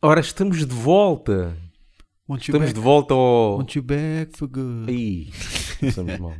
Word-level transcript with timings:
Ora, 0.00 0.20
estamos 0.20 0.58
de 0.64 0.74
volta. 0.74 1.56
Want 2.28 2.42
you, 2.46 2.52
Estamos 2.52 2.68
back, 2.68 2.74
de 2.74 2.80
volta 2.80 3.14
ao. 3.14 3.58
want 3.58 3.74
you 3.74 3.82
back 3.82 4.36
for 4.36 4.46
good. 4.48 4.88
Aí, 4.88 5.30
estamos 5.82 6.18
mal. 6.18 6.34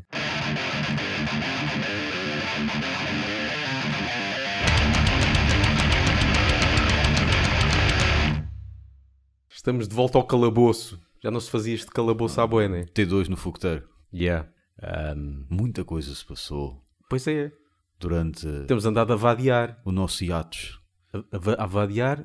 Estamos 9.51 9.89
de 9.89 9.95
volta 9.95 10.19
ao 10.19 10.27
calabouço. 10.27 11.01
Já 11.23 11.31
não 11.31 11.41
se 11.41 11.51
fazia 11.51 11.75
este 11.75 11.89
calabouço 11.91 12.41
à 12.41 12.47
boa, 12.47 12.69
né? 12.69 12.85
T2 12.95 13.29
no 13.29 13.37
fogueteiro. 13.37 13.89
Yeah. 14.15 14.49
Ahm, 14.81 15.45
muita 15.51 15.85
coisa 15.85 16.15
se 16.15 16.25
passou 16.25 16.81
Pois 17.11 17.27
é. 17.27 17.51
durante 17.99 18.47
Temos 18.67 18.87
andado 18.87 19.13
a 19.13 19.17
vadiar. 19.17 19.81
o 19.85 19.91
nosso 19.91 20.25
hiatus. 20.25 20.79
A, 21.13 21.19
a 21.19 21.65
a 21.65 21.67
vadiar 21.67 22.25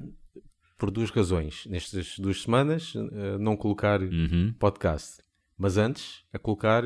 por 0.84 0.92
duas 0.92 1.10
razões. 1.12 1.66
Nestas 1.66 2.20
duas 2.20 2.42
semanas, 2.42 2.94
eh, 2.96 3.38
não 3.40 3.56
colocar 3.56 4.02
Uhum. 4.02 4.54
podcast. 4.60 5.22
Mas 5.58 5.78
antes, 5.78 6.26
a 6.34 6.38
colocar 6.38 6.84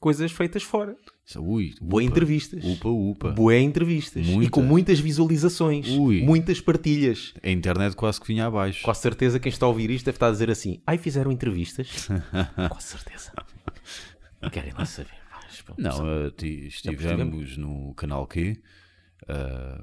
coisas 0.00 0.32
feitas 0.32 0.64
fora. 0.64 0.96
Ui, 1.38 1.72
upa, 1.80 2.02
entrevistas. 2.02 2.64
Upa, 2.64 2.88
upa. 2.88 3.30
Boé 3.30 3.60
entrevistas. 3.60 4.26
E 4.26 4.30
Muita. 4.32 4.50
com 4.50 4.62
muitas 4.62 4.98
visualizações. 4.98 5.86
Ui. 5.90 6.22
Muitas 6.22 6.60
partilhas. 6.60 7.34
A 7.40 7.48
internet 7.50 7.94
quase 7.94 8.20
que 8.20 8.26
vinha 8.26 8.46
abaixo. 8.46 8.82
Com 8.82 8.90
a 8.90 8.94
certeza 8.94 9.38
quem 9.38 9.50
está 9.50 9.64
a 9.66 9.68
ouvir 9.68 9.90
isto 9.90 10.06
deve 10.06 10.16
estar 10.16 10.26
a 10.26 10.32
dizer 10.32 10.50
assim: 10.50 10.82
ai, 10.84 10.98
fizeram 10.98 11.30
entrevistas? 11.30 12.08
com 12.68 12.80
certeza. 12.80 13.30
Querem 14.50 14.72
lá 14.72 14.84
saber 14.84 15.10
pronto. 15.64 15.80
Não, 15.82 16.08
eh, 16.26 16.30
ti- 16.36 16.66
estivemos 16.66 17.56
no 17.56 17.94
canal 17.94 18.26
Q. 18.26 18.56
ah, 19.28 19.82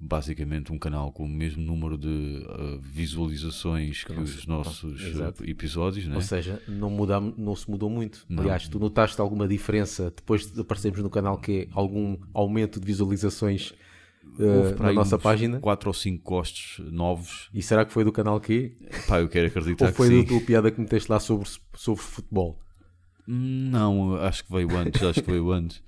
basicamente 0.00 0.72
um 0.72 0.78
canal 0.78 1.12
com 1.12 1.24
o 1.24 1.28
mesmo 1.28 1.62
número 1.62 1.96
de 1.96 2.44
ah, 2.48 2.78
visualizações 2.82 4.02
que 4.02 4.12
os 4.12 4.46
nossos 4.46 5.00
Exato. 5.00 5.44
ah, 5.44 5.50
episódios, 5.50 6.06
né? 6.06 6.16
Ou 6.16 6.22
seja, 6.22 6.60
não, 6.66 6.90
muda, 6.90 7.20
não 7.20 7.54
se 7.54 7.70
mudou 7.70 7.88
muito. 7.88 8.24
Não. 8.28 8.42
Aliás, 8.42 8.68
tu 8.68 8.78
notaste 8.78 9.20
alguma 9.20 9.46
diferença 9.46 10.12
depois 10.14 10.50
de 10.50 10.60
aparecermos 10.60 11.00
no 11.00 11.10
canal 11.10 11.38
que 11.38 11.62
é 11.62 11.68
algum 11.72 12.16
aumento 12.34 12.80
de 12.80 12.86
visualizações 12.86 13.72
eh, 14.38 14.44
Houve 14.44 14.74
para 14.74 14.86
na 14.88 14.92
nossa 14.92 15.18
página? 15.18 15.60
quatro 15.60 15.88
ou 15.88 15.94
cinco 15.94 16.24
gostos 16.24 16.84
novos. 16.90 17.48
E 17.54 17.62
será 17.62 17.84
que 17.84 17.92
foi 17.92 18.04
do 18.04 18.12
canal 18.12 18.40
que? 18.40 18.76
Pá, 19.06 19.20
eu 19.20 19.28
quero 19.28 19.46
acreditar 19.46 19.86
Ou 19.86 19.92
foi 19.92 20.08
que 20.08 20.14
da 20.16 20.20
sim. 20.22 20.26
tua 20.26 20.40
piada 20.40 20.70
que 20.70 20.80
meteste 20.80 21.10
lá 21.10 21.20
sobre, 21.20 21.48
sobre 21.74 22.02
futebol? 22.02 22.58
Não, 23.26 24.16
acho 24.16 24.44
que 24.44 24.52
veio 24.52 24.76
antes, 24.76 25.00
acho 25.02 25.22
que 25.22 25.30
veio 25.30 25.52
antes. 25.52 25.80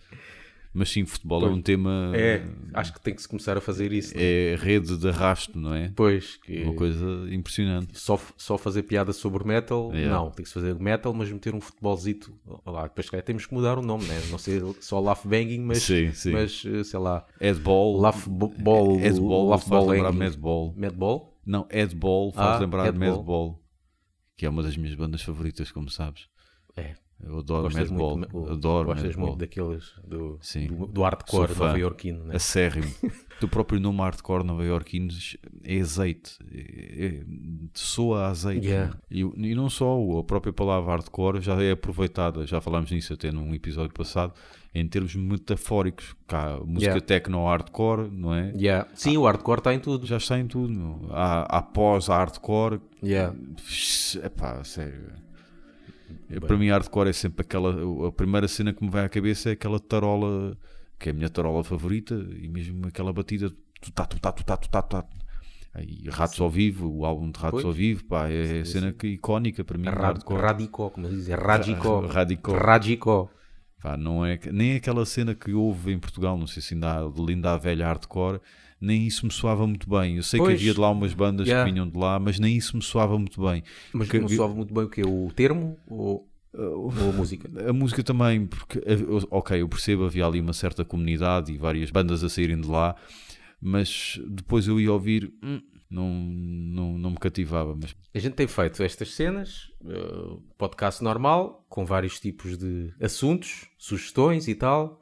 Mas 0.75 0.91
sim, 0.91 1.05
futebol 1.05 1.45
é 1.47 1.51
um 1.51 1.61
tema. 1.61 2.13
É, 2.15 2.47
acho 2.75 2.93
que 2.93 3.01
tem 3.01 3.15
que 3.15 3.23
se 3.23 3.29
começar 3.29 3.57
a 3.57 3.61
fazer 3.61 3.93
isso. 3.93 4.13
É 4.17 4.57
rede 4.59 4.97
de 4.97 5.09
arrasto, 5.09 5.59
não 5.59 5.75
é? 5.75 5.93
Pois, 5.95 6.37
que 6.37 6.63
Uma 6.63 6.75
coisa 6.75 7.05
impressionante. 7.31 7.99
só, 7.99 8.19
só 8.37 8.57
fazer 8.59 8.83
piada 8.85 9.13
sobre 9.13 9.45
metal, 9.47 9.91
Yeah. 9.93 10.15
não, 10.17 10.31
tem 10.31 10.43
que 10.43 10.49
se 10.49 10.55
fazer 10.55 10.75
metal, 10.79 11.13
mas 11.13 11.31
meter 11.31 11.55
um 11.55 11.61
futebolzito 11.61 12.33
lá. 12.67 12.85
Depois 12.85 13.09
calhar, 13.11 13.25
temos 13.25 13.47
que 13.47 13.55
mudar 13.55 13.79
o 13.79 13.83
nome, 13.83 14.05
né? 14.05 14.21
não 14.31 14.39
ser 14.39 14.63
só 14.81 15.01
Laugh 15.01 15.21
Banging, 15.25 15.61
mas, 15.61 15.83
Sim, 15.83 16.13
sim. 16.13 16.33
mas 16.33 16.63
eh, 16.67 16.85
sei 16.85 16.99
lá, 17.01 17.27
Headball. 17.41 18.01
Laugh 18.01 18.27
Ball, 18.29 18.97
Headball 18.99 19.49
Laugh 19.49 19.69
Ball. 19.69 20.13
Madball. 20.13 20.75
Madball? 20.77 21.39
Não, 21.45 21.67
Headball 21.71 22.33
faz 22.33 22.57
Ah, 22.57 22.59
lembrar 22.61 22.91
de. 22.93 22.99
Madball. 22.99 23.61
Que 24.37 24.47
é 24.47 24.49
uma 24.49 24.63
das 24.63 24.77
minhas 24.77 24.95
bandas 24.95 25.23
favoritas, 25.23 25.71
como 25.71 25.89
sabes. 25.91 26.27
É. 26.77 26.95
Eu 27.25 27.39
adoro 27.39 27.63
Gostas 27.65 27.91
Madball. 27.91 28.17
muito, 28.19 28.37
o- 28.39 28.51
Adoro 28.51 28.87
gostas 28.89 29.07
Madball. 29.11 29.27
muito 29.29 29.39
daqueles 29.41 29.93
do, 30.07 30.39
Sim. 30.41 30.67
do, 30.67 30.87
do 30.87 31.03
hardcore 31.03 31.53
nova-iorquino, 31.57 32.25
né? 32.25 32.35
Acérrimo. 32.37 32.93
o 33.43 33.49
próprio 33.49 33.79
nome 33.81 33.99
hardcore 34.01 34.45
nova-iorquinos 34.45 35.37
é 35.65 35.81
azeite. 35.81 36.39
É, 36.53 37.07
é, 37.07 37.25
soa 37.75 38.27
a 38.27 38.29
azeite. 38.29 38.67
Yeah. 38.67 38.97
E, 39.11 39.21
e 39.21 39.55
não 39.55 39.71
só, 39.71 39.97
a 40.19 40.25
própria 40.25 40.53
palavra 40.53 40.91
hardcore 40.91 41.41
já 41.41 41.61
é 41.63 41.73
aproveitada, 41.73 42.47
já 42.47 42.61
falámos 42.61 42.91
nisso 42.91 43.13
até 43.13 43.31
num 43.31 43.55
episódio 43.55 43.93
passado, 43.95 44.33
em 44.75 44.87
termos 44.89 45.15
metafóricos. 45.15 46.15
Cá, 46.27 46.59
música 46.65 46.83
Yeah. 46.93 47.01
techno-hardcore, 47.01 48.11
não 48.11 48.35
é? 48.35 48.53
Yeah. 48.57 48.89
Sim, 48.95 49.17
o 49.17 49.25
hardcore 49.27 49.59
está 49.61 49.73
em 49.75 49.79
tudo. 49.79 50.07
Já 50.07 50.17
está 50.17 50.39
em 50.39 50.47
tudo. 50.47 50.73
Meu. 50.73 51.09
Há, 51.13 51.43
há 51.59 51.63
pós-hardcore. 51.63 52.81
Yeah. 53.03 53.35
Epá, 54.25 54.63
sério. 54.65 55.13
É, 56.29 56.41
Para 56.41 56.57
mim, 56.57 56.69
hardcore 56.69 57.11
é 57.11 57.13
sempre 57.13 57.43
aquela. 57.43 57.75
A 58.09 58.13
primeira 58.13 58.49
cena 58.49 58.73
que 58.73 58.83
me 58.85 58.91
vai 58.91 59.05
à 59.05 59.09
cabeça 59.09 59.51
é 59.51 59.53
aquela 59.53 59.79
tarola, 59.79 60.57
que 60.99 61.09
é 61.09 61.13
a 61.13 61.15
minha 61.15 61.29
tarola 61.29 61.63
favorita, 61.65 62.15
e 62.15 62.49
mesmo 62.49 62.87
aquela 62.87 63.13
batida. 63.13 63.53
Tutá, 63.81 64.07
tutá, 64.07 64.33
tutá. 64.57 65.05
Aí, 65.75 66.05
Ratos 66.09 66.39
ao 66.41 66.51
Vivo, 66.51 66.87
o 66.89 67.07
álbum 67.07 67.31
de 67.31 67.39
Ratos 67.39 67.63
Pois. 67.63 67.65
ao 67.65 67.73
Vivo, 67.73 68.05
pá, 68.05 68.29
é 68.29 68.61
a 68.61 68.65
cena 68.65 68.93
que, 68.93 69.07
icónica 69.07 69.65
para 69.65 69.79
mim. 69.79 69.87
Ra 69.87 70.09
hardcore. 70.09 70.41
radicó, 70.41 70.91
como 70.91 71.07
eles 71.07 71.19
dizem, 71.21 71.35
radicó. 71.35 72.01
Radicó. 72.07 72.53
Radicó. 72.53 73.31
Pá, 73.83 73.97
não 73.97 74.25
é, 74.25 74.39
nem 74.53 74.77
aquela 74.77 75.05
cena 75.07 75.35
que 75.35 75.53
houve 75.53 75.93
em 75.93 75.99
Portugal, 75.99 76.37
não 76.37 76.47
sei 76.47 76.63
se 76.63 76.75
ainda 76.75 76.99
há, 76.99 77.11
de 77.11 77.25
linda 77.25 77.53
a 77.55 77.57
velha 77.57 77.87
hardcore, 77.87 78.39
nem 78.83 79.07
isso 79.07 79.25
me 79.25 79.33
soava 79.33 79.67
muito 79.67 79.89
bem. 79.89 80.17
Eu 80.17 80.23
sei 80.23 80.39
Pois. 80.39 80.51
que 80.51 80.55
havia 80.55 80.75
de 80.75 80.81
lá 80.81 80.91
umas 80.91 81.15
bandas 81.15 81.47
Yeah. 81.47 81.65
que 81.67 81.73
vinham 81.73 81.89
de 81.89 81.97
lá, 81.97 82.19
mas 82.19 82.39
nem 82.39 82.57
isso 82.57 82.77
me 82.77 82.83
soava 82.83 83.17
muito 83.19 83.41
bem. 83.41 83.63
Mas 83.93 84.09
Porque 84.09 84.19
não 84.21 84.29
vi- 84.29 84.37
soube 84.37 84.55
muito 84.57 84.75
bem 84.75 84.85
o 84.85 84.89
que 84.91 85.03
O 85.03 85.31
termo 85.35 85.79
ou, 85.89 86.29
ou 86.55 86.91
a 86.91 87.13
música? 87.13 87.49
A 87.69 87.73
música 87.73 88.03
também, 88.03 88.47
porque, 88.47 88.81
ok, 89.31 89.61
eu 89.63 89.69
percebo, 89.69 90.05
havia 90.05 90.27
ali 90.27 90.41
uma 90.41 90.53
certa 90.53 90.85
comunidade 90.85 91.53
e 91.53 91.57
várias 91.59 91.91
bandas 91.91 92.23
a 92.25 92.29
saírem 92.29 92.61
de 92.61 92.69
lá, 92.69 92.95
mas 93.61 94.21
depois 94.29 94.67
eu 94.67 94.81
ia 94.81 94.93
ouvir, 94.93 95.33
hum, 95.43 95.61
não, 95.89 96.09
não, 96.11 96.99
não 96.99 97.11
me 97.11 97.17
cativava. 97.19 97.77
Mas 97.81 97.95
A 98.15 98.19
gente 98.19 98.35
tem 98.35 98.47
feito 98.47 98.83
estas 98.83 99.15
cenas, 99.15 99.71
eh, 99.87 100.37
podcast 100.59 101.03
normal, 101.05 101.65
com 101.69 101.85
vários 101.85 102.19
tipos 102.19 102.57
de 102.59 102.93
assuntos, 103.01 103.69
sugestões 103.79 104.49
e 104.49 104.55
tal, 104.55 105.01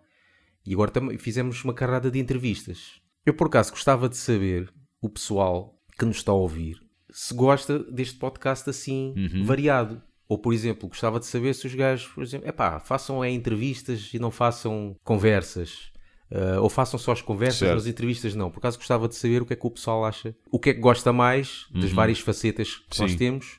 e 0.67 0.75
agora 0.75 0.91
também 0.91 1.17
fizemos 1.17 1.63
uma 1.65 1.73
carrada 1.73 2.11
de 2.11 2.19
entrevistas. 2.19 3.01
Eu, 3.31 3.35
por 3.35 3.47
acaso, 3.47 3.71
gostava 3.71 4.09
de 4.09 4.17
saber, 4.17 4.69
o 5.01 5.09
pessoal 5.09 5.79
que 5.97 6.05
nos 6.05 6.17
está 6.17 6.33
a 6.33 6.35
ouvir, 6.35 6.81
se 7.13 7.33
gosta 7.33 7.79
deste 7.79 8.19
podcast 8.19 8.69
assim, 8.69 9.15
variado. 9.45 10.03
Ou, 10.29 10.37
por 10.37 10.53
exemplo, 10.53 10.89
gostava 10.89 11.21
de 11.21 11.27
saber 11.27 11.55
se 11.55 11.65
os 11.69 11.75
gajos, 11.77 12.09
por 12.09 12.25
exemplo, 12.25 12.49
epá, 12.49 12.81
façam 12.81 13.23
é, 13.23 13.31
entrevistas 13.31 14.11
e 14.13 14.19
não 14.19 14.33
façam 14.33 14.97
conversas. 15.05 15.93
Eh, 16.29 16.59
ou 16.59 16.69
façam 16.69 16.99
só 16.99 17.13
as 17.13 17.23
conversas, 17.23 17.59
Certo. 17.59 17.75
mas 17.75 17.87
entrevistas 17.87 18.35
não. 18.35 18.51
Por 18.51 18.59
acaso 18.59 18.79
gostava 18.79 19.07
de 19.07 19.15
saber 19.15 19.43
o 19.43 19.47
que 19.47 19.53
é 19.53 19.57
que 19.57 19.67
o 19.67 19.71
pessoal 19.71 20.05
acha, 20.05 20.35
o 20.51 20.59
que 20.59 20.71
é 20.71 20.75
que 20.75 20.81
gosta 20.81 21.13
mais 21.13 21.67
das 21.73 21.93
várias 21.93 22.19
facetas 22.19 22.77
que 22.91 22.99
nós 23.01 23.13
Sim. 23.13 23.17
temos. 23.17 23.59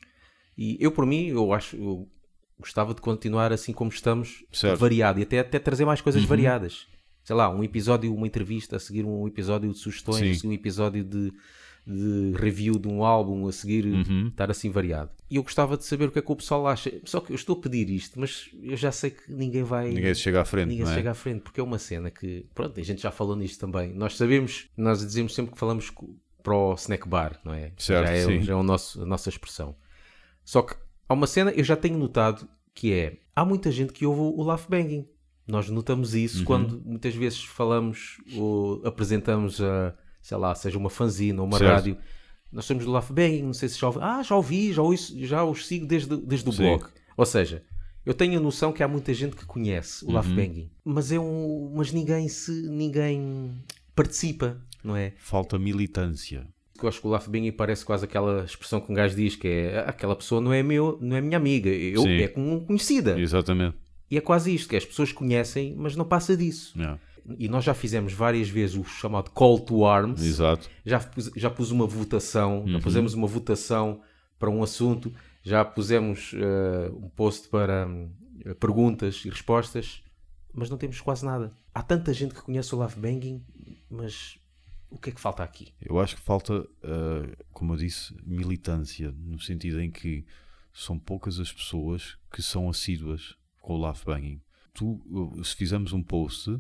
E 0.58 0.78
eu, 0.82 0.92
por 0.92 1.06
mim, 1.06 1.28
eu 1.28 1.53
acho, 1.53 1.78
eu 1.78 2.09
gostava 2.59 2.94
de 2.94 3.00
continuar 3.02 3.53
assim 3.53 3.72
como 3.72 3.90
estamos, 3.90 4.44
Certo. 4.52 4.78
variado 4.80 5.20
e 5.20 5.24
até, 5.24 5.40
até 5.40 5.59
trazer 5.59 5.86
mais 5.86 6.02
coisas 6.02 6.24
variadas. 6.26 6.88
Sei 7.24 7.36
lá, 7.36 7.50
um 7.50 7.64
episódio, 7.64 8.14
uma 8.14 8.26
entrevista, 8.28 8.76
a 8.76 8.80
seguir 8.80 9.06
um 9.06 9.28
episódio 9.28 9.72
de 9.72 9.78
sugestões, 9.78 10.38
seguir 10.38 10.48
um 10.48 10.54
episódio 10.54 11.04
de, 11.04 11.32
de 11.86 12.34
review 12.38 12.80
de 12.80 12.88
um 12.88 13.04
álbum, 13.04 13.48
a 13.48 13.52
seguir 13.52 13.86
estar 14.28 14.50
assim 14.50 14.70
variado. 14.70 15.12
E 15.30 15.36
eu 15.36 15.44
gostava 15.44 15.78
de 15.78 15.86
saber 15.86 16.08
o 16.08 16.12
que 16.12 16.20
é 16.20 16.22
que 16.22 16.32
o 16.32 16.36
pessoal 16.36 16.68
acha. 16.68 16.92
Só 17.06 17.20
que 17.22 17.32
eu 17.32 17.36
estou 17.36 17.58
a 17.58 17.62
pedir 17.62 17.90
isto, 17.90 18.20
mas 18.20 18.50
eu 18.62 18.76
já 18.76 18.92
sei 18.92 19.12
que 19.12 19.32
ninguém 19.32 19.64
vai. 19.64 19.90
ninguém 19.92 20.14
chega 20.16 20.42
à 20.42 20.46
frente, 20.46 20.70
Ninguém 20.70 20.86
não 20.86 20.92
é? 20.92 20.96
chega 20.96 21.12
à 21.12 21.14
frente, 21.14 21.42
porque 21.42 21.59
é 21.59 21.64
uma 21.64 21.80
cena 21.80 22.09
que, 22.12 22.46
pronto, 22.56 22.80
a 22.80 22.84
gente 22.84 23.02
já 23.02 23.12
falou 23.12 23.36
nisto 23.36 23.59
também. 23.59 23.94
Nós 23.94 24.18
sabemos, 24.18 24.68
nós 24.76 25.00
dizemos 25.06 25.34
sempre 25.34 25.53
que 25.53 25.59
falamos 25.59 25.92
para 26.44 26.56
o 26.56 26.74
snack 26.74 27.08
bar, 27.08 27.40
não 27.46 27.53
é? 27.53 27.72
Certo, 27.78 28.08
já 28.08 28.14
é, 28.14 28.26
sim. 28.26 28.42
já 28.42 28.53
é 28.53 28.56
o 28.56 28.64
nosso, 28.64 29.03
a 29.03 29.06
nossa 29.06 29.30
expressão. 29.30 29.76
Só 30.44 30.64
que 30.64 30.76
há 31.08 31.14
uma 31.14 31.28
cena, 31.28 31.52
eu 31.52 31.64
já 31.64 31.76
tenho 31.76 31.98
notado, 31.98 32.48
que 32.74 32.92
é, 32.94 33.20
há 33.36 33.46
muita 33.46 33.72
gente 33.72 33.94
que 33.94 34.06
ouve 34.06 34.22
o 34.22 34.44
laugh 34.44 34.66
banging. 34.68 35.08
Nós 35.51 35.69
notamos 35.69 36.16
isso 36.16 36.39
Uhum. 36.39 36.45
quando 36.45 36.81
muitas 36.85 37.13
vezes 37.13 37.44
falamos 37.44 38.17
ou 38.38 38.81
apresentamos 38.85 39.62
a, 39.62 39.94
sei 40.22 40.38
lá, 40.38 40.56
seja 40.56 40.78
uma 40.78 40.89
fanzine 40.89 41.38
ou 41.39 41.45
uma 41.45 41.57
Certo. 41.57 41.72
rádio. 41.73 41.97
Nós 42.50 42.63
somos 42.66 42.85
do 42.85 43.13
banging, 43.13 43.44
não 43.44 43.53
sei 43.53 43.67
se 43.67 43.78
já 43.78 43.88
ouvi. 43.88 44.00
Ah, 44.01 44.23
já 44.23 44.35
ouvi, 44.35 44.72
já, 44.72 44.81
ouço, 44.81 45.14
já 45.26 45.43
os 45.43 45.67
sigo 45.67 45.85
desde, 45.85 46.16
desde 46.17 46.47
o 46.49 46.53
Sim. 46.53 46.64
blog. 46.64 46.85
Ou 47.17 47.26
seja, 47.26 47.64
eu 48.05 48.14
tenho 48.14 48.40
a 48.40 48.41
noção 48.41 48.72
que 48.72 48.81
há 48.81 48.87
muita 48.87 49.14
gente 49.14 49.35
que 49.35 49.46
conhece 49.46 50.05
o 50.05 50.08
Uhum. 50.08 50.14
Laugh 50.14 50.28
Banging, 50.28 50.70
mas 50.85 51.11
é 51.11 51.20
um, 51.20 51.73
mas 51.76 51.91
ninguém 51.91 52.29
se 52.29 52.52
ninguém 52.70 53.52
participa, 53.93 54.58
não 54.81 54.96
é? 54.96 55.14
Falta 55.17 55.59
militância. 55.59 56.47
Eu 56.81 56.87
acho 56.90 56.99
que 56.99 57.08
o 57.08 57.09
Laugh 57.11 57.28
Banging 57.28 57.52
parece 57.52 57.85
quase 57.85 58.05
aquela 58.05 58.43
expressão 58.43 58.79
que 58.81 58.91
um 58.91 58.96
gajo 58.96 59.16
diz 59.16 59.35
que 59.35 59.47
é 59.47 59.79
"Ah, 59.79 59.90
aquela 59.90 60.16
pessoa 60.16 60.41
não 60.41 60.52
é 60.52 60.64
meu, 60.64 60.97
não 61.02 61.16
é 61.16 61.22
minha 61.22 61.37
amiga, 61.37 61.70
eu 61.70 62.02
Sim. 62.03 62.22
é 62.22 62.28
como 62.28 62.61
conhecida. 62.66 63.20
Exatamente. 63.20 63.78
E 64.11 64.17
é 64.17 64.22
quase 64.22 64.53
isto, 64.53 64.67
que 64.67 64.75
as 64.75 64.84
pessoas 64.84 65.13
conhecem, 65.13 65.73
mas 65.73 65.96
não 65.96 66.03
passa 66.03 66.35
disso. 66.35 66.78
Yeah. 66.78 66.99
E 67.40 67.47
nós 67.47 67.63
já 67.63 67.73
fizemos 67.73 68.11
várias 68.11 68.49
vezes 68.49 68.75
o 68.75 68.84
chamado 68.84 69.31
call 69.31 69.58
to 69.58 69.85
arms. 69.85 70.22
Exato. 70.22 70.69
já 70.85 70.99
pus, 70.99 71.31
já 71.34 71.49
pus 71.49 71.72
uma 71.72 71.87
votação, 71.87 72.66
já 72.67 72.79
pusemos 72.79 73.13
uma 73.13 73.25
votação 73.25 74.02
para 74.37 74.49
um 74.49 74.61
assunto, 74.61 75.13
já 75.41 75.63
pusemos 75.63 76.34
eh, 76.35 76.91
um 76.93 77.08
post 77.08 77.47
para 77.47 77.87
hum, 77.87 78.11
perguntas 78.59 79.23
e 79.23 79.29
respostas, 79.29 80.03
mas 80.53 80.69
não 80.69 80.78
temos 80.78 80.99
quase 80.99 81.23
nada. 81.23 81.49
Há 81.73 81.81
tanta 81.81 82.14
gente 82.14 82.34
que 82.34 82.41
conhece 82.41 82.75
o 82.75 82.79
Love 82.79 82.99
Banging, 82.99 83.41
mas 83.90 84.37
o 84.90 84.97
que 84.97 85.11
é 85.11 85.14
que 85.14 85.22
falta 85.22 85.41
aqui? 85.41 85.73
Eu 85.79 85.99
acho 85.99 86.17
que 86.17 86.22
falta, 86.22 86.59
uh, 86.59 87.46
como 87.53 87.73
eu 87.73 87.78
disse, 87.78 88.14
militância, 88.25 89.14
no 89.17 89.40
sentido 89.40 89.79
em 89.79 89.90
que 89.90 90.25
são 90.73 90.99
poucas 90.99 91.40
as 91.40 91.52
pessoas 91.52 92.17
que 92.29 92.41
são 92.41 92.69
assíduas 92.69 93.40
com 93.61 93.75
o 93.75 93.78
laugh 93.78 94.03
banging. 94.05 94.41
Tu, 94.73 95.40
se 95.43 95.55
fizermos 95.55 95.93
um 95.93 96.02
post, 96.02 96.59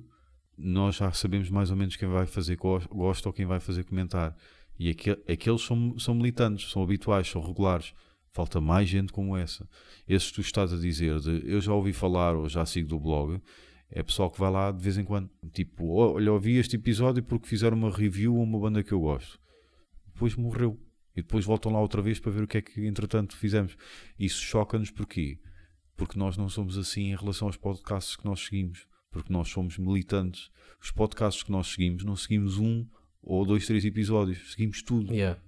nós 0.57 0.95
já 0.95 1.11
sabemos 1.11 1.49
mais 1.49 1.71
ou 1.71 1.77
menos 1.77 1.95
quem 1.95 2.07
vai 2.07 2.25
fazer 2.25 2.55
gosto 2.55 3.25
ou 3.25 3.33
quem 3.33 3.45
vai 3.45 3.59
fazer 3.59 3.83
comentar. 3.83 4.35
E 4.77 4.89
aqueles 4.89 5.61
são, 5.61 5.97
são 5.99 6.15
militantes, 6.15 6.71
são 6.71 6.83
habituais, 6.83 7.27
são 7.27 7.41
regulares. 7.41 7.93
Falta 8.33 8.61
mais 8.61 8.87
gente 8.87 9.11
como 9.11 9.35
essa. 9.35 9.67
Esses 10.07 10.31
tu 10.31 10.41
estás 10.41 10.71
a 10.71 10.77
dizer 10.77 11.19
de 11.19 11.41
eu 11.45 11.59
já 11.59 11.73
ouvi 11.73 11.91
falar 11.91 12.35
ou 12.35 12.47
já 12.47 12.65
sigo 12.65 12.87
do 12.87 12.99
blog, 12.99 13.41
é 13.89 14.01
pessoal 14.01 14.31
que 14.31 14.39
vai 14.39 14.49
lá 14.49 14.71
de 14.71 14.81
vez 14.81 14.97
em 14.97 15.03
quando. 15.03 15.29
Tipo, 15.51 15.89
olha, 15.89 16.31
ouvi 16.31 16.55
este 16.57 16.77
episódio 16.77 17.21
porque 17.21 17.47
fizeram 17.47 17.77
uma 17.77 17.91
review 17.91 18.37
a 18.37 18.39
uma 18.39 18.59
banda 18.59 18.83
que 18.83 18.93
eu 18.93 19.01
gosto. 19.01 19.37
Depois 20.13 20.35
morreu. 20.35 20.79
E 21.13 21.21
depois 21.21 21.43
voltam 21.43 21.73
lá 21.73 21.81
outra 21.81 22.01
vez 22.01 22.19
para 22.19 22.31
ver 22.31 22.43
o 22.43 22.47
que 22.47 22.57
é 22.57 22.61
que 22.61 22.87
entretanto 22.87 23.35
fizemos. 23.35 23.75
Isso 24.17 24.41
choca-nos 24.41 24.91
porquê? 24.91 25.39
Porque 26.01 26.17
nós 26.17 26.35
não 26.35 26.49
somos 26.49 26.79
assim 26.79 27.11
em 27.11 27.15
relação 27.15 27.47
aos 27.47 27.57
podcasts 27.57 28.15
que 28.15 28.25
nós 28.25 28.39
seguimos. 28.39 28.87
Porque 29.11 29.31
nós 29.31 29.49
somos 29.49 29.77
militantes. 29.77 30.49
Os 30.81 30.89
podcasts 30.89 31.43
que 31.43 31.51
nós 31.51 31.67
seguimos, 31.67 32.03
não 32.03 32.15
seguimos 32.15 32.57
um 32.57 32.87
ou 33.21 33.45
dois, 33.45 33.67
três 33.67 33.85
episódios. 33.85 34.51
Seguimos 34.51 34.81
tudo. 34.81 35.13
Yeah. 35.13 35.39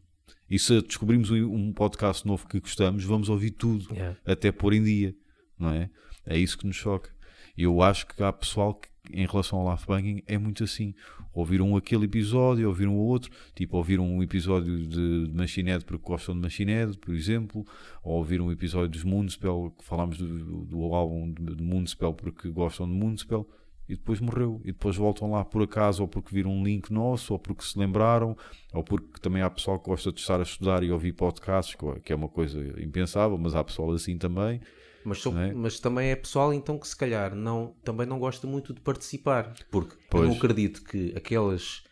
E 0.47 0.59
se 0.59 0.79
descobrimos 0.83 1.31
um 1.31 1.73
podcast 1.73 2.27
novo 2.27 2.47
que 2.47 2.59
gostamos, 2.59 3.03
vamos 3.03 3.29
ouvir 3.29 3.49
tudo. 3.49 3.91
Yeah. 3.95 4.19
Até 4.23 4.51
pôr 4.51 4.73
em 4.73 4.83
dia. 4.83 5.15
Não 5.57 5.71
é? 5.71 5.89
É 6.23 6.37
isso 6.37 6.55
que 6.55 6.67
nos 6.67 6.75
choca. 6.75 7.09
Eu 7.57 7.81
acho 7.81 8.07
que 8.07 8.21
há 8.23 8.31
pessoal 8.31 8.73
que, 8.73 8.89
em 9.11 9.25
relação 9.25 9.59
ao 9.59 9.65
Laugh 9.65 9.85
Banging, 9.87 10.23
é 10.27 10.37
muito 10.37 10.63
assim. 10.63 10.93
Ouviram 11.33 11.75
aquele 11.75 12.05
episódio, 12.05 12.67
ouviram 12.67 12.95
outro, 12.95 13.31
tipo, 13.55 13.77
ouviram 13.77 14.07
um 14.07 14.21
episódio 14.21 14.87
de, 14.87 15.27
de 15.27 15.33
Machined 15.33 15.83
porque 15.85 16.07
gostam 16.07 16.35
de 16.35 16.41
Machined, 16.41 16.97
por 16.99 17.13
exemplo, 17.13 17.65
ou 18.03 18.17
ouviram 18.17 18.45
um 18.45 18.51
episódio 18.51 18.89
dos 18.89 19.03
Moonspell, 19.03 19.73
que 19.77 19.83
falámos 19.83 20.17
do, 20.17 20.65
do 20.65 20.93
álbum 20.93 21.31
de, 21.31 21.55
de 21.55 21.63
Moonspell 21.63 22.13
porque 22.13 22.49
gostam 22.49 22.87
de 22.87 22.93
Moonspell, 22.93 23.47
e 23.87 23.95
depois 23.95 24.19
morreu. 24.19 24.61
E 24.63 24.67
depois 24.67 24.95
voltam 24.95 25.31
lá 25.31 25.43
por 25.43 25.61
acaso, 25.61 26.03
ou 26.03 26.07
porque 26.07 26.33
viram 26.33 26.51
um 26.51 26.63
link 26.63 26.91
nosso, 26.91 27.33
ou 27.33 27.39
porque 27.39 27.63
se 27.63 27.77
lembraram, 27.77 28.37
ou 28.73 28.83
porque 28.83 29.19
também 29.19 29.41
há 29.41 29.49
pessoal 29.49 29.79
que 29.79 29.89
gosta 29.89 30.11
de 30.11 30.19
estar 30.19 30.39
a 30.39 30.43
estudar 30.43 30.83
e 30.83 30.91
ouvir 30.91 31.13
podcasts, 31.13 31.75
que 32.03 32.13
é 32.13 32.15
uma 32.15 32.29
coisa 32.29 32.59
impensável, 32.81 33.37
mas 33.37 33.55
há 33.55 33.63
pessoal 33.63 33.91
assim 33.91 34.17
também. 34.17 34.61
Mas, 35.05 35.19
sou, 35.19 35.37
é? 35.37 35.53
mas 35.53 35.79
também 35.79 36.09
é 36.09 36.15
pessoal 36.15 36.53
então 36.53 36.77
que 36.77 36.87
se 36.87 36.95
calhar 36.95 37.35
não, 37.35 37.75
também 37.83 38.05
não 38.05 38.19
gosta 38.19 38.47
muito 38.47 38.73
de 38.73 38.81
participar, 38.81 39.53
porque 39.69 39.95
pois. 40.09 40.23
eu 40.23 40.29
não 40.29 40.37
acredito 40.37 40.83
que 40.83 41.13
aquelas, 41.15 41.83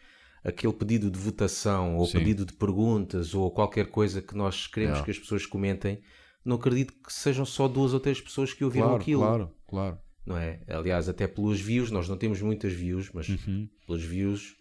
aquele 0.43 0.73
pedido 0.73 1.09
de 1.09 1.19
votação 1.19 1.97
ou 1.97 2.05
Sim. 2.05 2.19
pedido 2.19 2.45
de 2.45 2.53
perguntas 2.53 3.33
ou 3.33 3.51
qualquer 3.51 3.87
coisa 3.87 4.21
que 4.21 4.35
nós 4.35 4.67
queremos 4.67 5.01
que 5.01 5.11
as 5.11 5.19
pessoas 5.19 5.45
comentem, 5.45 6.01
não 6.43 6.55
acredito 6.55 6.93
que 6.93 7.11
sejam 7.11 7.45
só 7.45 7.67
duas 7.67 7.93
ou 7.93 7.99
três 7.99 8.19
pessoas 8.19 8.53
que 8.53 8.63
ouviram 8.63 8.87
claro, 8.87 9.01
aquilo. 9.01 9.21
Claro, 9.21 9.51
claro. 9.67 9.97
Não 10.25 10.37
é? 10.37 10.61
Aliás, 10.67 11.09
até 11.09 11.27
pelos 11.27 11.59
views, 11.59 11.89
nós 11.89 12.07
não 12.07 12.17
temos 12.17 12.41
muitas 12.41 12.71
views, 12.71 13.09
mas 13.13 13.27
uhum. 13.27 13.67
pelos 13.85 14.03
views 14.03 14.55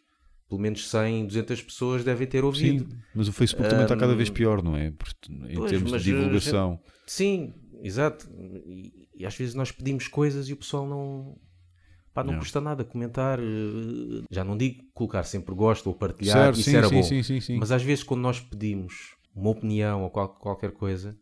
pelo 0.50 0.61
menos 0.61 0.91
100, 0.91 1.26
200 1.26 1.62
pessoas 1.62 2.05
devem 2.05 2.26
ter 2.26 2.44
ouvido. 2.44 2.91
Sim, 2.91 2.99
mas 3.14 3.29
o 3.29 3.32
Facebook 3.32 3.69
um, 3.69 3.70
também 3.70 3.85
está 3.85 3.96
cada 3.96 4.17
vez 4.17 4.29
pior, 4.29 4.61
não 4.61 4.76
é? 4.76 4.88
Em 4.88 4.93
pois, 5.55 5.70
termos 5.70 5.93
de 6.03 6.12
divulgação. 6.12 6.73
Gente, 6.73 6.93
sim, 7.06 7.55
Exato. 7.82 8.29
E, 8.67 9.09
e, 9.15 9.27
às 9.27 9.37
vezes 9.37 9.55
nós 9.55 9.73
pedimos 9.73 10.09
coisas 10.09 10.49
e 10.49 10.53
o 10.53 10.56
pessoal 10.56 10.87
não. 10.87 11.38
Pá, 12.12 12.25
não, 12.25 12.32
não. 12.32 12.38
custa 12.41 12.61
nada 12.61 12.85
comentar. 12.85 13.38
Eh, 13.38 14.25
já 14.31 14.43
não 14.44 14.56
digo 14.56 14.85
colocar 14.93 15.23
sempre 15.23 15.55
gosto 15.55 15.87
ou 15.87 15.94
partilhar, 15.94 16.37
certo, 16.37 16.61
isso 16.61 16.71
sim, 16.71 16.77
era 16.77 16.88
sim, 16.88 16.94
bom. 16.94 17.03
Sim, 17.03 17.23
sim, 17.23 17.41
sim, 17.41 17.56
Mas 17.59 17.71
às 17.71 17.82
vezes, 17.82 18.03
quando 18.05 18.21
nós 18.21 18.41
pedimos 18.41 19.15
uma 19.35 19.50
opinião 19.50 20.03
ou 20.03 20.11
qual, 20.11 20.29
qualquer 20.29 20.73
coisa, 20.73 21.17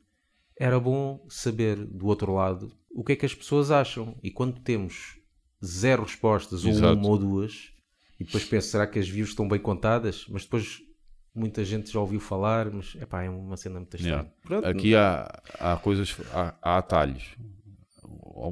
era 0.59 0.81
bom 0.81 1.25
saber 1.29 1.77
do 1.77 2.07
outro 2.07 2.35
lado 2.35 2.73
o 2.91 3.05
que 3.05 3.13
é 3.13 3.17
que 3.17 3.27
as 3.27 3.35
pessoas 3.35 3.71
acham. 3.71 4.17
E 4.23 4.31
quando 4.31 4.61
temos 4.61 5.19
zero 5.65 6.03
respostas, 6.03 6.65
ou 6.65 6.71
Exato. 6.71 6.99
uma 6.99 7.09
ou 7.09 7.19
duas, 7.19 7.73
e 8.19 8.25
depois 8.25 8.45
penso, 8.45 8.69
será 8.69 8.87
que 8.87 8.99
as 8.99 9.09
views 9.09 9.31
estão 9.31 9.49
bem 9.49 9.61
contadas? 9.61 10.27
Mas 10.29 10.43
depois 10.43 10.81
muita 11.39 11.65
gente 11.65 11.93
já 11.93 12.01
ouviu 12.01 12.21
falar, 12.21 12.71
mas 12.71 12.95
epá, 12.97 13.23
é 13.23 13.31
uma 13.31 13.57
cena 13.57 13.79
muito 13.79 13.97
estranha. 13.97 14.31
Yeah. 14.49 14.69
Aqui 14.69 14.95
há, 14.95 15.41
há 15.59 15.77
coisas, 15.77 16.17
há, 16.33 16.55
há, 16.61 16.79
atalhos. 16.79 17.37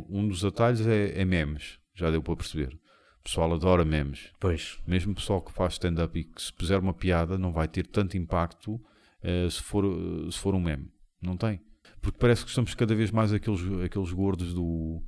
Um 0.09 0.29
dos 0.29 0.45
atalhos 0.45 0.87
é, 0.87 1.21
é, 1.21 1.25
memes, 1.25 1.79
já 1.95 2.11
deu 2.11 2.23
para 2.23 2.37
perceber. 2.37 2.79
O 3.21 3.25
pessoal 3.25 3.53
adora 3.53 3.85
memes. 3.85 4.31
Pois. 4.39 4.79
Mesmo 4.87 5.13
o 5.13 5.15
pessoal 5.15 5.41
que 5.41 5.53
faz 5.53 5.75
stand-up 5.75 6.19
e 6.19 6.25
que 6.25 6.41
se 6.41 6.53
puser 6.53 6.79
uma 6.79 6.95
piada 6.95 7.37
não 7.37 7.53
vai 7.53 7.67
ter 7.67 7.87
tanto 7.87 8.17
impacto 8.17 8.75
uh, 8.75 9.51
se, 9.51 9.63
for, 9.63 9.85
uh, 9.85 10.31
se 10.31 10.39
for 10.39 10.55
um 10.55 10.61
meme. 10.61 10.91
Não 11.21 11.37
tem. 11.37 11.61
Porque 12.01 12.19
parece 12.19 12.45
que 12.45 12.51
estamos 12.51 12.75
cada 12.75 12.95
vez 12.95 13.11
mais 13.11 13.33
aqueles, 13.33 13.61
aqueles 13.85 14.13
gordos 14.13 14.55
do, 14.55 15.03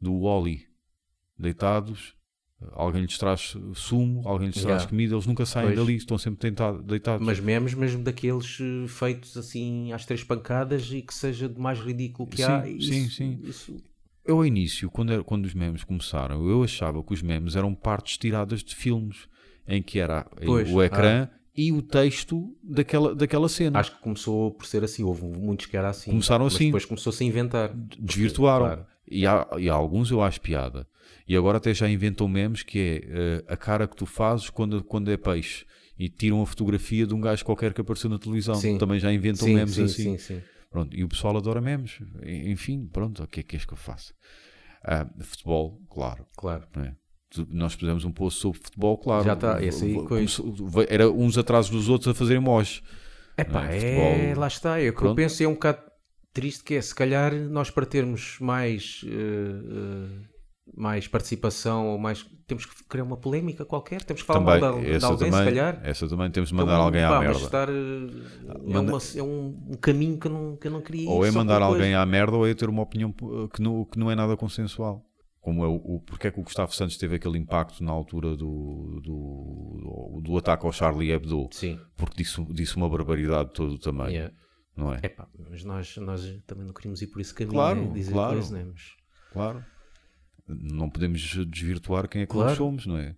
do 0.00 0.22
Wally, 0.22 0.66
deitados 1.38 2.16
Alguém 2.72 3.02
lhes 3.02 3.18
traz 3.18 3.56
sumo, 3.74 4.22
alguém 4.26 4.48
lhes 4.48 4.56
traz 4.56 4.82
yeah. 4.82 4.88
comida, 4.88 5.14
eles 5.14 5.26
nunca 5.26 5.46
saem 5.46 5.68
pois. 5.68 5.78
dali, 5.78 5.96
estão 5.96 6.18
sempre 6.18 6.40
tentado, 6.40 6.82
deitados. 6.82 7.26
Mas 7.26 7.40
memes 7.40 7.74
mesmo 7.74 8.02
daqueles 8.02 8.58
eh, 8.60 8.88
feitos 8.88 9.36
assim 9.36 9.92
às 9.92 10.04
três 10.06 10.24
pancadas 10.24 10.90
e 10.92 11.02
que 11.02 11.14
seja 11.14 11.48
de 11.48 11.60
mais 11.60 11.78
ridículo 11.78 12.28
que 12.28 12.36
sim, 12.36 12.42
há. 12.44 12.66
Isso, 12.68 12.88
sim, 12.88 13.08
sim. 13.08 13.40
Isso... 13.42 13.76
Eu, 14.24 14.36
ao 14.36 14.46
início, 14.46 14.90
quando, 14.90 15.12
era, 15.12 15.22
quando 15.22 15.44
os 15.44 15.52
memes 15.52 15.84
começaram, 15.84 16.48
eu 16.48 16.62
achava 16.62 17.02
que 17.02 17.12
os 17.12 17.20
memes 17.20 17.56
eram 17.56 17.74
partes 17.74 18.16
tiradas 18.16 18.64
de 18.64 18.74
filmes 18.74 19.28
em 19.68 19.82
que 19.82 19.98
era 19.98 20.26
pois, 20.44 20.70
o 20.70 20.82
ecrã 20.82 21.28
ah. 21.30 21.38
e 21.54 21.72
o 21.72 21.82
texto 21.82 22.56
daquela, 22.62 23.14
daquela 23.14 23.48
cena. 23.48 23.78
Acho 23.80 23.94
que 23.96 24.00
começou 24.00 24.50
por 24.50 24.66
ser 24.66 24.82
assim. 24.82 25.02
Houve 25.02 25.24
muitos 25.24 25.66
que 25.66 25.76
era 25.76 25.90
assim. 25.90 26.10
Começaram 26.10 26.46
assim. 26.46 26.66
depois 26.66 26.84
começou-se 26.84 27.22
a 27.22 27.26
inventar. 27.26 27.70
Desvirtuaram. 27.98 28.66
Claro. 28.66 28.86
e, 29.06 29.26
há, 29.26 29.46
e 29.58 29.68
há 29.68 29.74
alguns 29.74 30.10
eu 30.10 30.22
acho 30.22 30.40
piada. 30.40 30.86
E 31.26 31.36
agora 31.36 31.58
até 31.58 31.72
já 31.72 31.88
inventam 31.88 32.28
memes 32.28 32.62
que 32.62 32.78
é 32.78 33.42
uh, 33.48 33.52
a 33.52 33.56
cara 33.56 33.86
que 33.86 33.96
tu 33.96 34.06
fazes 34.06 34.50
quando, 34.50 34.82
quando 34.84 35.10
é 35.10 35.16
peixe. 35.16 35.64
E 35.98 36.08
tiram 36.08 36.42
a 36.42 36.46
fotografia 36.46 37.06
de 37.06 37.14
um 37.14 37.20
gajo 37.20 37.44
qualquer 37.44 37.72
que 37.72 37.80
apareceu 37.80 38.10
na 38.10 38.18
televisão. 38.18 38.54
Sim. 38.56 38.78
Também 38.78 38.98
já 38.98 39.12
inventam 39.12 39.46
sim, 39.46 39.54
memes 39.54 39.74
sim, 39.74 39.84
assim. 39.84 40.02
Sim, 40.02 40.18
sim. 40.18 40.42
Pronto, 40.70 40.96
e 40.96 41.04
o 41.04 41.08
pessoal 41.08 41.36
adora 41.36 41.60
memes. 41.60 42.00
Enfim, 42.24 42.88
pronto, 42.92 43.22
o 43.22 43.28
que 43.28 43.40
é 43.40 43.42
que 43.44 43.54
és 43.54 43.64
que 43.64 43.72
eu 43.72 43.76
faço? 43.76 44.12
Ah, 44.82 45.06
futebol, 45.20 45.80
claro. 45.88 46.26
Claro. 46.36 46.66
É? 46.78 46.92
Nós 47.48 47.74
fizemos 47.74 48.04
um 48.04 48.12
post 48.12 48.40
sobre 48.40 48.58
futebol, 48.60 48.98
claro. 48.98 49.24
Já 49.24 49.34
está, 49.34 49.62
esse 49.62 49.84
aí 49.84 49.94
começou, 49.94 50.54
Era 50.88 51.08
uns 51.08 51.38
atrás 51.38 51.68
dos 51.68 51.88
outros 51.88 52.08
a 52.08 52.14
fazerem. 52.14 52.42
Epá, 53.36 53.68
é, 53.70 54.30
é, 54.30 54.34
lá 54.34 54.46
está. 54.46 54.80
É 54.80 54.90
o 54.90 54.94
que 54.94 55.02
eu 55.02 55.14
penso 55.14 55.42
é 55.42 55.48
um 55.48 55.54
bocado 55.54 55.78
triste 56.32 56.64
que 56.64 56.74
é, 56.74 56.82
se 56.82 56.94
calhar 56.94 57.32
nós 57.32 57.70
para 57.70 57.86
termos 57.86 58.38
mais... 58.40 59.02
Uh, 59.04 60.20
uh, 60.20 60.33
mais 60.76 61.06
participação 61.06 61.88
ou 61.88 61.98
mais. 61.98 62.24
Temos 62.46 62.66
que 62.66 62.84
criar 62.84 63.04
uma 63.04 63.16
polémica 63.16 63.64
qualquer, 63.64 64.02
temos 64.02 64.22
que 64.22 64.26
falar 64.26 64.40
também, 64.40 64.60
mal 64.60 64.80
de, 64.80 64.98
de 64.98 65.04
alguém, 65.04 65.30
também, 65.30 65.40
se 65.40 65.44
calhar. 65.44 65.80
Essa 65.82 66.08
também 66.08 66.30
temos 66.30 66.50
de 66.50 66.54
mandar 66.54 66.74
então, 66.74 66.84
alguém 66.84 67.02
pá, 67.02 67.16
à 67.16 67.20
merda. 67.20 67.38
Estar, 67.38 67.68
é, 67.68 68.72
Manda... 68.72 68.92
uma, 68.92 68.98
é 69.16 69.22
um, 69.22 69.76
caminho 69.80 70.18
que 70.18 70.26
eu 70.26 70.32
não, 70.32 70.56
que 70.56 70.66
eu 70.66 70.70
não 70.70 70.82
queria 70.82 71.08
Ou 71.08 71.24
é 71.24 71.30
mandar 71.30 71.62
alguém 71.62 71.94
à 71.94 72.04
merda 72.04 72.36
ou 72.36 72.46
é 72.46 72.52
ter 72.52 72.68
uma 72.68 72.82
opinião 72.82 73.12
que 73.12 73.62
não, 73.62 73.84
que 73.84 73.98
não 73.98 74.10
é 74.10 74.14
nada 74.14 74.36
consensual. 74.36 75.04
Como 75.40 75.62
é 75.62 75.68
o, 75.68 75.74
o, 75.74 76.00
porque 76.00 76.26
é 76.26 76.30
que 76.30 76.40
o 76.40 76.42
Gustavo 76.42 76.74
Santos 76.74 76.96
teve 76.96 77.16
aquele 77.16 77.38
impacto 77.38 77.84
na 77.84 77.92
altura 77.92 78.34
do, 78.34 79.00
do, 79.02 80.20
do 80.22 80.38
ataque 80.38 80.64
ao 80.64 80.72
Charlie 80.72 81.12
Hebdo? 81.12 81.48
Sim. 81.50 81.78
Porque 81.96 82.22
disse, 82.22 82.42
disse 82.46 82.76
uma 82.76 82.88
barbaridade 82.88 83.50
todo 83.52 83.78
também. 83.78 84.14
Yeah. 84.14 84.34
Não 84.74 84.92
é? 84.92 85.00
Epá, 85.02 85.28
mas 85.50 85.62
nós, 85.62 85.96
nós 85.98 86.42
também 86.46 86.66
não 86.66 86.72
queríamos 86.72 87.00
ir 87.00 87.08
por 87.08 87.20
esse 87.20 87.32
caminho, 87.32 87.54
claro, 87.54 87.80
né? 87.80 87.92
dizer 87.92 88.12
claro, 88.12 88.50
né? 88.50 88.66
mas... 88.72 88.82
claro 89.32 89.64
não 90.48 90.90
podemos 90.90 91.20
desvirtuar 91.48 92.08
quem 92.08 92.22
é 92.22 92.26
que 92.26 92.32
claro. 92.32 92.48
nós 92.48 92.58
somos, 92.58 92.86
não 92.86 92.96
é? 92.96 93.14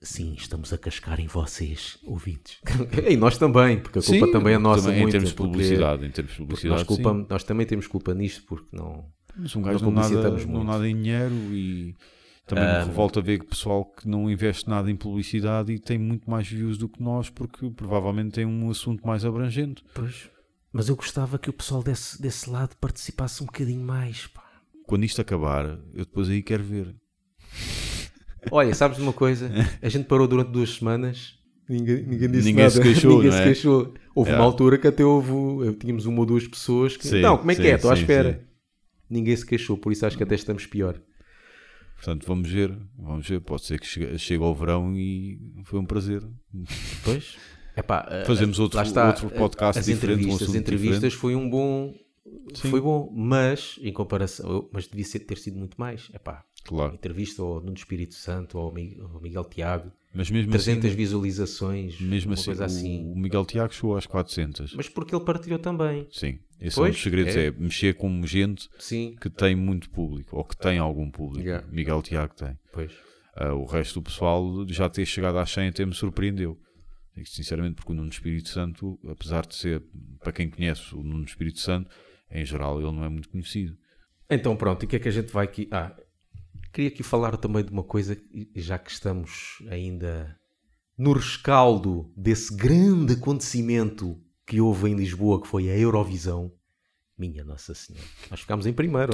Sim, 0.00 0.34
estamos 0.36 0.72
a 0.72 0.78
cascar 0.78 1.18
em 1.18 1.26
vocês, 1.26 1.98
ouvintes. 2.04 2.58
e 3.08 3.16
nós 3.16 3.38
também, 3.38 3.80
porque 3.80 4.00
a 4.00 4.02
culpa 4.02 4.26
sim, 4.26 4.32
também 4.32 4.54
é 4.54 4.58
nossa. 4.58 4.82
Também, 4.82 5.00
muito, 5.00 5.08
em 5.08 5.12
termos 5.12 5.30
de 5.30 5.36
publicidade, 5.36 6.06
em 6.06 6.10
termos 6.10 6.32
de 6.32 6.38
publicidade 6.38 6.80
nós, 6.80 6.86
culpamos, 6.86 7.28
nós, 7.28 7.44
também 7.44 7.66
temos 7.66 7.86
culpa 7.86 8.14
nisto, 8.14 8.44
porque 8.46 8.68
não. 8.72 9.06
Mas 9.36 9.56
um 9.56 9.62
gajo 9.62 9.84
não, 9.84 9.90
não, 9.90 10.02
nada, 10.02 10.30
não 10.46 10.64
nada 10.64 10.88
em 10.88 10.94
dinheiro 10.94 11.34
e 11.34 11.96
também 12.46 12.64
me 12.64 12.84
revolta 12.84 13.20
ver 13.20 13.40
que 13.40 13.46
pessoal 13.46 13.84
que 13.84 14.06
não 14.06 14.30
investe 14.30 14.68
nada 14.68 14.90
em 14.90 14.94
publicidade 14.94 15.72
e 15.72 15.78
tem 15.78 15.98
muito 15.98 16.30
mais 16.30 16.46
views 16.46 16.76
do 16.76 16.88
que 16.88 17.02
nós, 17.02 17.30
porque 17.30 17.70
provavelmente 17.70 18.32
tem 18.32 18.44
um 18.44 18.70
assunto 18.70 19.04
mais 19.06 19.24
abrangente. 19.24 19.82
Pois, 19.94 20.30
mas 20.70 20.88
eu 20.88 20.96
gostava 20.96 21.38
que 21.38 21.48
o 21.48 21.52
pessoal 21.52 21.82
desse, 21.82 22.20
desse 22.20 22.50
lado 22.50 22.76
participasse 22.76 23.42
um 23.42 23.46
bocadinho 23.46 23.84
mais. 23.84 24.26
Pá 24.26 24.43
quando 24.86 25.04
isto 25.04 25.20
acabar, 25.20 25.78
eu 25.92 26.04
depois 26.04 26.28
aí 26.28 26.42
quero 26.42 26.62
ver. 26.62 26.94
Olha, 28.50 28.74
sabes 28.74 28.96
de 28.98 29.02
uma 29.02 29.12
coisa? 29.12 29.50
A 29.80 29.88
gente 29.88 30.06
parou 30.06 30.28
durante 30.28 30.50
duas 30.50 30.70
semanas, 30.70 31.34
ninguém, 31.68 32.02
ninguém 32.02 32.30
disse 32.30 32.44
ninguém 32.44 32.64
nada. 32.64 32.70
Se 32.70 32.80
queixou, 32.80 33.16
ninguém 33.16 33.32
se 33.32 33.38
é? 33.38 33.44
queixou. 33.44 33.94
Houve 34.14 34.30
é. 34.30 34.34
uma 34.34 34.44
altura 34.44 34.78
que 34.78 34.86
até 34.86 35.04
houve, 35.04 35.74
tínhamos 35.78 36.06
uma 36.06 36.20
ou 36.20 36.26
duas 36.26 36.46
pessoas 36.46 36.96
que. 36.96 37.06
Sim, 37.06 37.20
não, 37.20 37.38
como 37.38 37.50
é 37.50 37.54
sim, 37.54 37.62
que 37.62 37.68
é? 37.68 37.74
Estou 37.74 37.90
à 37.90 37.94
espera. 37.94 38.32
Sim. 38.34 38.54
Ninguém 39.10 39.36
se 39.36 39.46
queixou, 39.46 39.76
por 39.76 39.92
isso 39.92 40.06
acho 40.06 40.16
que 40.16 40.22
até 40.22 40.34
estamos 40.34 40.66
pior. 40.66 41.00
Portanto, 41.96 42.26
vamos 42.26 42.50
ver, 42.50 42.76
vamos 42.98 43.28
ver. 43.28 43.40
Pode 43.40 43.64
ser 43.64 43.80
que 43.80 43.86
chegue, 43.86 44.18
chegue 44.18 44.42
ao 44.42 44.54
verão 44.54 44.94
e 44.94 45.38
foi 45.64 45.78
um 45.78 45.86
prazer. 45.86 46.22
Pois. 47.02 47.36
Epá, 47.76 48.06
eh, 48.10 48.24
Fazemos 48.24 48.58
outro, 48.58 48.80
está, 48.80 49.08
outro 49.08 49.30
podcast 49.30 49.78
as 49.78 49.86
diferente. 49.86 50.20
um 50.20 50.20
entrevistas, 50.20 50.42
assunto 50.42 50.56
as 50.56 50.60
entrevistas 50.60 50.96
diferente. 50.96 51.16
foi 51.16 51.34
um 51.34 51.48
bom. 51.48 51.94
Sim. 52.54 52.70
Foi 52.70 52.80
bom, 52.80 53.10
mas 53.14 53.78
em 53.82 53.92
comparação, 53.92 54.68
mas 54.72 54.86
devia 54.86 55.04
ser, 55.04 55.20
ter 55.20 55.36
sido 55.38 55.58
muito 55.58 55.76
mais. 55.78 56.08
Epá, 56.14 56.42
Claro. 56.64 56.94
entrevista 56.94 57.42
ao 57.42 57.60
Nuno 57.60 57.74
Espírito 57.76 58.14
Santo, 58.14 58.56
ao 58.56 58.72
Mi- 58.72 58.96
ao 58.98 59.20
Miguel 59.20 59.44
Tiago, 59.44 59.92
Mas 60.14 60.30
mesmo 60.30 60.50
300 60.50 60.86
assim, 60.86 60.96
visualizações, 60.96 62.00
mesmo 62.00 62.32
assim, 62.32 62.44
coisa 62.46 62.62
o- 62.62 62.66
assim. 62.66 63.12
o 63.12 63.14
Miguel 63.16 63.44
Tiago 63.44 63.74
chegou 63.74 63.96
às 63.96 64.06
400. 64.06 64.74
Mas 64.74 64.88
porque 64.88 65.14
ele 65.14 65.24
partilhou 65.24 65.58
também. 65.58 66.06
Sim, 66.10 66.38
esse 66.58 66.78
é 66.78 66.80
Pois, 66.80 66.90
um 66.90 66.92
dos 66.92 67.02
segredos, 67.02 67.36
é. 67.36 67.46
é. 67.46 67.50
mexer 67.50 67.94
com 67.94 68.26
gente 68.26 68.70
Sim, 68.78 69.16
que 69.20 69.28
tem 69.28 69.54
muito 69.54 69.90
público, 69.90 70.36
ou 70.36 70.44
que 70.44 70.56
tem 70.56 70.78
algum 70.78 71.10
público. 71.10 71.46
Yeah. 71.46 71.66
Miguel 71.70 72.00
Tiago 72.00 72.34
tem. 72.34 72.56
pois. 72.72 72.92
Ah, 73.36 73.52
o 73.52 73.64
resto 73.66 74.00
do 74.00 74.02
pessoal 74.04 74.64
já 74.68 74.88
ter 74.88 75.04
chegado 75.04 75.36
às 75.38 75.50
100 75.50 75.68
até 75.68 75.84
me 75.84 75.92
surpreendeu. 75.92 76.56
Sinceramente, 77.24 77.74
porque 77.76 77.92
o 77.92 77.94
Nuno 77.94 78.08
Espírito 78.08 78.48
Santo, 78.48 78.98
apesar 79.08 79.46
de 79.46 79.54
ser, 79.54 79.82
para 80.20 80.32
quem 80.32 80.48
conhece 80.50 80.94
o 80.94 81.02
Nuno 81.02 81.24
Espírito 81.24 81.60
Santo, 81.60 81.88
em 82.34 82.44
geral 82.44 82.80
ele 82.80 82.92
não 82.92 83.04
é 83.04 83.08
muito 83.08 83.28
conhecido. 83.28 83.76
Então 84.28 84.56
pronto, 84.56 84.82
e 84.82 84.86
o 84.86 84.88
que 84.88 84.96
é 84.96 84.98
que 84.98 85.08
a 85.08 85.12
gente 85.12 85.32
vai 85.32 85.44
aqui. 85.44 85.68
Ah, 85.70 85.94
queria 86.72 86.88
aqui 86.90 87.02
falar 87.02 87.36
também 87.36 87.64
de 87.64 87.70
uma 87.70 87.84
coisa, 87.84 88.20
já 88.56 88.78
que 88.78 88.90
estamos 88.90 89.62
ainda 89.70 90.36
no 90.98 91.12
rescaldo 91.12 92.12
desse 92.16 92.54
grande 92.54 93.14
acontecimento 93.14 94.20
que 94.46 94.60
houve 94.60 94.90
em 94.90 94.94
Lisboa, 94.94 95.40
que 95.40 95.48
foi 95.48 95.70
a 95.70 95.78
Eurovisão. 95.78 96.52
Minha 97.16 97.44
Nossa 97.44 97.74
Senhora. 97.74 98.04
Nós 98.28 98.40
ficámos 98.40 98.66
em 98.66 98.72
primeiro, 98.72 99.12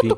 fim. 0.00 0.08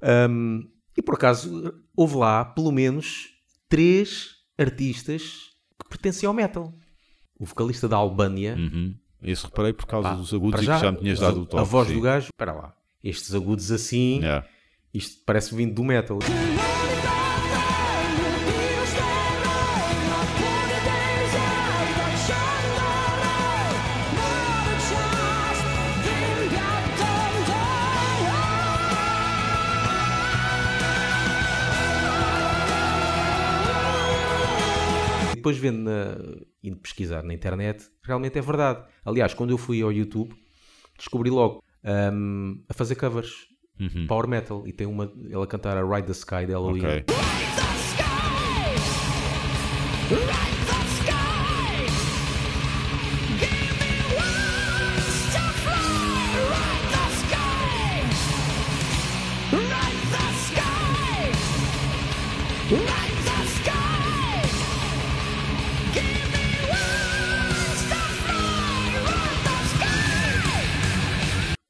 Ahm, 0.00 0.60
e 0.96 1.02
por 1.02 1.14
acaso 1.14 1.74
houve 1.96 2.16
lá 2.16 2.44
pelo 2.44 2.70
menos 2.70 3.30
três 3.68 4.36
artistas 4.56 5.50
que 5.82 5.88
pertencem 5.88 6.26
ao 6.26 6.32
metal. 6.32 6.72
O 7.38 7.44
vocalista 7.44 7.88
da 7.88 7.96
Albânia, 7.96 8.54
Uhum. 8.56 8.94
Esse 9.22 9.44
reparei 9.44 9.72
por 9.72 9.86
causa 9.86 10.10
Pá, 10.10 10.14
dos 10.14 10.32
agudos 10.32 10.60
para 10.60 10.62
e 10.62 10.76
que 10.76 10.84
já 10.84 10.92
me 10.92 10.98
tinhas 10.98 11.18
dado 11.20 11.40
o 11.42 11.46
toque. 11.46 11.60
A 11.60 11.64
voz 11.64 11.88
sim. 11.88 11.94
do 11.94 12.00
gajo, 12.00 12.26
espera 12.26 12.52
lá, 12.52 12.74
estes 13.02 13.34
agudos 13.34 13.70
assim, 13.72 14.20
Yeah. 14.20 14.46
isto 14.92 15.22
parece 15.24 15.54
vindo 15.54 15.74
do 15.74 15.82
metal. 15.84 16.18
Depois 35.46 35.58
vendo 35.58 35.78
na, 35.78 36.16
indo 36.62 36.76
pesquisar 36.76 37.22
na 37.22 37.32
internet, 37.32 37.84
realmente 38.02 38.36
é 38.36 38.42
verdade. 38.42 38.84
Aliás, 39.04 39.32
quando 39.32 39.50
eu 39.50 39.58
fui 39.58 39.80
ao 39.80 39.92
YouTube, 39.92 40.34
descobri 40.98 41.30
logo 41.30 41.62
ahm, 41.84 42.64
a 42.68 42.74
fazer 42.74 42.96
covers 42.96 43.46
Uhum. 43.78 44.06
power 44.06 44.26
metal 44.26 44.66
e 44.66 44.72
tem 44.72 44.86
uma 44.86 45.12
ela 45.30 45.46
cantar 45.46 45.76
a 45.76 45.84
Ride 45.84 46.06
the 46.06 46.12
Sky 46.12 46.46
de 46.46 46.52
Halloween. 46.54 46.80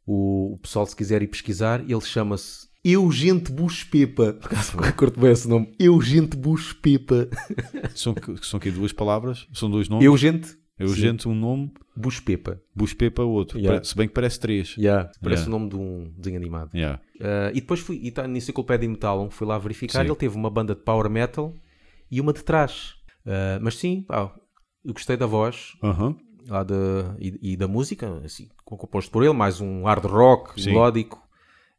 O, 0.07 0.55
o 0.55 0.59
pessoal, 0.59 0.87
se 0.87 0.95
quiser 0.95 1.23
ir 1.23 1.27
pesquisar, 1.27 1.81
ele 1.81 2.01
chama-se 2.01 2.69
Eugente 2.85 3.51
Bush 3.51 3.85
Pepa. 3.85 4.35
Por 4.41 4.47
acaso, 4.47 4.77
curto 4.97 5.21
bem 5.21 5.33
esse 5.33 5.49
nome. 5.49 5.75
Eugente 5.79 6.37
Bush 6.37 6.73
Pepa. 6.75 7.29
São, 7.95 8.15
são 8.43 8.59
aqui 8.59 8.71
duas 8.71 8.93
palavras? 8.93 9.47
São 9.53 9.69
dois 9.69 9.89
nomes? 9.89 10.05
Eugente 10.05 10.57
Eugente 10.79 11.27
um 11.27 11.35
nome, 11.35 11.73
Bush 11.97 12.21
Pepa. 12.21 12.61
Buspepa 12.75 13.23
outro. 13.23 13.59
Yeah. 13.59 13.83
Se 13.83 13.97
bem 13.97 14.07
que 14.07 14.13
parece 14.13 14.39
três. 14.39 14.77
Yeah, 14.77 15.11
parece 15.23 15.45
Yeah. 15.45 15.49
o 15.49 15.59
nome 15.59 15.71
de 15.71 15.77
um 15.77 16.13
desenho 16.19 16.37
animado. 16.37 16.71
Uh, 16.75 17.51
e 17.55 17.61
depois 17.61 17.81
fui, 17.81 17.97
e 17.97 18.09
está 18.09 18.29
na 18.29 18.37
Enciclopédia 18.37 18.87
Metal, 18.89 19.31
fui 19.31 19.47
lá 19.47 19.57
verificar, 19.59 20.03
Sim. 20.03 20.09
ele 20.09 20.17
teve 20.17 20.37
uma 20.37 20.51
banda 20.51 20.75
de 20.75 20.83
power 20.83 21.09
metal 21.09 21.55
e 22.11 22.21
uma 22.21 22.33
de 22.33 22.45
trás. 22.45 22.95
Uh, 23.25 23.59
mas 23.63 23.77
sim, 23.79 24.03
pá, 24.03 24.33
eu 24.85 24.93
gostei 24.93 25.17
da 25.17 25.27
voz 25.27 25.73
Aham. 25.83 26.15
Lá 26.49 26.63
da, 26.63 27.15
e, 27.19 27.53
e 27.53 27.57
da 27.57 27.69
música, 27.69 28.21
assim, 28.25 28.49
composto 28.65 29.11
por 29.11 29.23
ele, 29.23 29.33
mais 29.33 29.61
um 29.61 29.85
hard 29.85 30.05
rock 30.05 30.61
Sim. 30.61 30.71
melódico. 30.71 31.23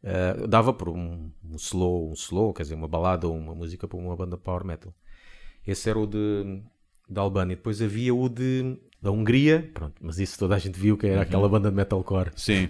Uh, 0.03 0.47
dava 0.47 0.71
por 0.71 0.89
um, 0.89 1.31
um 1.43 1.55
slow, 1.55 2.09
um 2.09 2.13
slow, 2.13 2.53
quer 2.53 2.63
dizer, 2.63 2.75
uma 2.75 2.87
balada 2.87 3.27
ou 3.27 3.35
uma 3.35 3.55
música 3.55 3.87
para 3.87 3.97
uma 3.97 4.15
banda 4.15 4.37
de 4.37 4.43
power 4.43 4.63
metal. 4.63 4.93
Esse 5.65 5.89
era 5.89 5.99
o 5.99 6.05
de 6.05 6.61
da 7.09 7.21
Albânia. 7.21 7.55
Depois 7.55 7.81
havia 7.81 8.13
o 8.13 8.29
de 8.29 8.77
da 9.01 9.11
Hungria, 9.11 9.69
pronto, 9.73 9.95
mas 10.01 10.19
isso 10.19 10.37
toda 10.37 10.55
a 10.55 10.59
gente 10.59 10.79
viu 10.79 10.97
que 10.97 11.07
era 11.07 11.21
aquela 11.21 11.47
banda 11.47 11.69
de 11.69 11.75
metalcore. 11.75 12.31
Sim. 12.35 12.69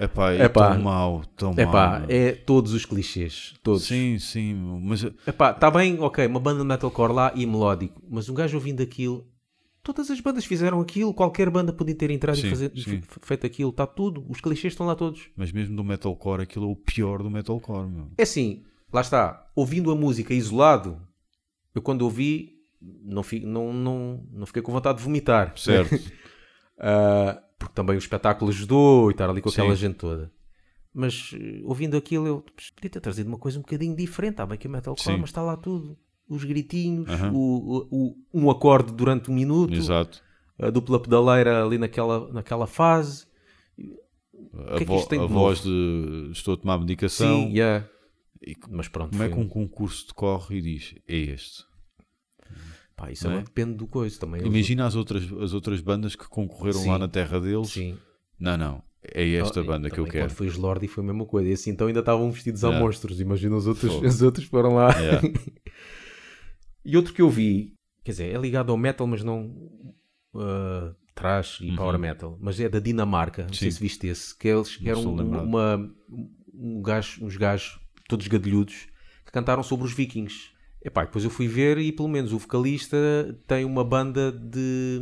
Epá, 0.00 0.32
é 0.32 0.44
Epá. 0.44 0.72
tão 0.72 0.82
mau, 0.82 1.22
tão 1.36 1.52
É 1.56 1.66
mau. 1.66 1.74
é 2.08 2.32
todos 2.32 2.72
os 2.72 2.86
clichês, 2.86 3.52
todos. 3.62 3.84
Sim, 3.84 4.18
sim, 4.18 4.54
mas 4.82 5.04
Epá, 5.26 5.50
está 5.50 5.70
bem, 5.70 6.00
ok, 6.00 6.26
uma 6.26 6.40
banda 6.40 6.60
de 6.60 6.66
metalcore 6.66 7.12
lá 7.12 7.32
e 7.34 7.44
melódico, 7.44 8.00
mas 8.08 8.28
um 8.28 8.34
gajo 8.34 8.56
ouvindo 8.56 8.82
aquilo, 8.82 9.28
todas 9.82 10.10
as 10.10 10.18
bandas 10.18 10.46
fizeram 10.46 10.80
aquilo, 10.80 11.12
qualquer 11.12 11.50
banda 11.50 11.70
podia 11.70 11.94
ter 11.94 12.10
entrado 12.10 12.36
Sim, 12.36 12.46
e 12.46 12.50
fazer, 12.50 12.72
sim. 12.76 13.02
feito 13.22 13.44
aquilo, 13.46 13.68
está 13.70 13.86
tudo, 13.86 14.24
os 14.26 14.40
clichês 14.40 14.72
estão 14.72 14.86
lá 14.86 14.94
todos. 14.94 15.28
Mas 15.36 15.52
mesmo 15.52 15.76
do 15.76 15.84
metalcore, 15.84 16.42
aquilo 16.44 16.64
é 16.66 16.72
o 16.72 16.76
pior 16.76 17.22
do 17.22 17.30
metalcore, 17.30 17.86
meu. 17.86 18.08
É 18.16 18.22
assim, 18.22 18.64
lá 18.90 19.02
está, 19.02 19.50
ouvindo 19.54 19.90
a 19.90 19.94
música 19.94 20.32
isolado, 20.32 20.98
eu 21.74 21.82
quando 21.82 22.02
ouvi, 22.02 22.54
não, 22.80 23.22
fi- 23.22 23.44
não, 23.44 23.70
não, 23.72 24.24
não 24.32 24.46
fiquei 24.46 24.62
com 24.62 24.72
vontade 24.72 24.96
de 24.96 25.04
vomitar. 25.04 25.52
Certo. 25.58 25.94
Ah, 26.82 27.42
porque 27.60 27.74
também 27.74 27.94
o 27.94 27.98
espetáculo 27.98 28.50
ajudou 28.50 29.10
e 29.10 29.12
estar 29.12 29.28
ali 29.30 29.40
com 29.42 29.50
aquela 29.50 29.76
Sim. 29.76 29.82
gente 29.82 29.94
toda. 29.96 30.32
Mas 30.92 31.30
eh, 31.34 31.60
ouvindo 31.62 31.96
aquilo, 31.96 32.26
eu 32.26 32.40
"Pss, 32.56 32.72
podia 32.72 32.90
ter 32.90 33.00
trazido 33.00 33.28
uma 33.28 33.38
coisa 33.38 33.58
um 33.58 33.62
bocadinho 33.62 33.94
diferente. 33.94 34.32
Está 34.32 34.46
bem 34.46 34.58
que 34.58 34.66
é 34.66 34.70
metalcore, 34.70 35.18
mas 35.18 35.28
está 35.30 35.42
lá 35.42 35.56
tudo. 35.56 35.96
Os 36.28 36.42
gritinhos, 36.42 37.08
o, 37.32 37.36
o- 37.36 37.88
o- 37.90 38.16
um 38.34 38.50
acorde 38.50 38.92
durante 38.92 39.30
um 39.30 39.34
minuto, 39.34 39.74
Exato. 39.74 40.22
a 40.58 40.70
dupla 40.70 40.98
pedaleira 41.00 41.64
ali 41.64 41.76
naquela, 41.78 42.32
naquela 42.32 42.66
fase. 42.66 43.26
A, 44.54 44.64
que 44.68 44.74
é 44.74 44.78
que 44.78 44.84
vo- 44.86 44.96
isto 44.96 45.08
tem 45.08 45.20
a 45.22 45.26
de 45.26 45.32
voz 45.32 45.62
de 45.62 46.28
estou 46.32 46.54
a 46.54 46.56
tomar 46.56 46.78
medicação. 46.78 47.42
Sim, 47.42 47.52
yeah. 47.52 47.86
E 48.42 48.56
mas 48.70 48.88
pronto. 48.88 49.10
Como 49.10 49.22
é 49.22 49.28
que 49.28 49.38
um 49.38 49.48
concurso 49.48 50.06
decorre 50.08 50.56
e 50.58 50.62
diz 50.62 50.94
é 51.06 51.16
este? 51.16 51.64
Pá, 53.00 53.10
isso 53.10 53.24
não 53.24 53.30
agora 53.30 53.42
é? 53.42 53.46
depende 53.46 53.74
do 53.78 53.86
coisa 53.86 54.18
também. 54.20 54.42
Imagina 54.46 54.84
as 54.86 54.94
outras, 54.94 55.22
as 55.40 55.52
outras 55.54 55.80
bandas 55.80 56.14
que 56.14 56.28
concorreram 56.28 56.80
Sim. 56.80 56.90
lá 56.90 56.98
na 56.98 57.08
terra 57.08 57.40
deles. 57.40 57.70
Sim. 57.70 57.96
Não, 58.38 58.56
não. 58.58 58.82
É 59.02 59.26
esta 59.36 59.60
Oh, 59.60 59.64
e 59.64 59.66
banda 59.66 59.88
que 59.88 59.98
eu 59.98 60.04
quero. 60.04 60.26
Quando 60.26 60.36
foi 60.36 60.46
os 60.46 60.56
Lordi 60.56 60.86
foi 60.86 61.02
a 61.02 61.06
mesma 61.06 61.24
coisa. 61.24 61.48
E 61.48 61.52
assim 61.54 61.70
então 61.70 61.86
ainda 61.86 62.00
estavam 62.00 62.30
vestidos 62.30 62.62
a 62.62 62.68
Yeah. 62.68 62.84
monstros. 62.84 63.18
Imagina 63.20 63.56
os 63.56 63.66
outros, 63.66 63.90
Fogo. 63.90 64.04
os 64.06 64.20
outros 64.20 64.44
foram 64.46 64.74
lá. 64.74 64.90
Yeah. 64.98 65.22
e 66.84 66.96
outro 66.96 67.14
que 67.14 67.22
eu 67.22 67.30
vi, 67.30 67.74
quer 68.04 68.12
dizer, 68.12 68.34
é 68.34 68.38
ligado 68.38 68.70
ao 68.70 68.76
metal, 68.76 69.06
mas 69.06 69.22
não 69.24 69.46
uh, 70.34 70.94
trash 71.14 71.60
e 71.62 71.74
power 71.74 71.98
metal, 71.98 72.36
mas 72.40 72.60
é 72.60 72.68
da 72.68 72.78
Dinamarca. 72.80 73.44
Não 73.46 73.54
sei 73.54 73.68
Uhum. 73.68 73.72
Sim. 73.72 73.76
se 73.78 73.82
viste 73.82 74.06
esse, 74.06 74.36
que 74.36 74.48
eles 74.48 74.76
que 74.76 74.88
eram 74.88 75.02
uma, 75.14 75.90
um 76.54 76.82
gajo, 76.82 77.24
uns 77.24 77.36
gajos 77.36 77.80
todos 78.08 78.26
gadilhudos 78.28 78.86
que 79.24 79.32
cantaram 79.32 79.62
sobre 79.62 79.86
os 79.86 79.92
vikings. 79.94 80.50
Epá, 80.82 81.04
depois 81.04 81.24
eu 81.24 81.30
fui 81.30 81.46
ver 81.46 81.76
e 81.78 81.92
pelo 81.92 82.08
menos 82.08 82.32
o 82.32 82.38
vocalista 82.38 82.96
tem 83.46 83.64
uma 83.64 83.84
banda 83.84 84.32
de 84.32 84.98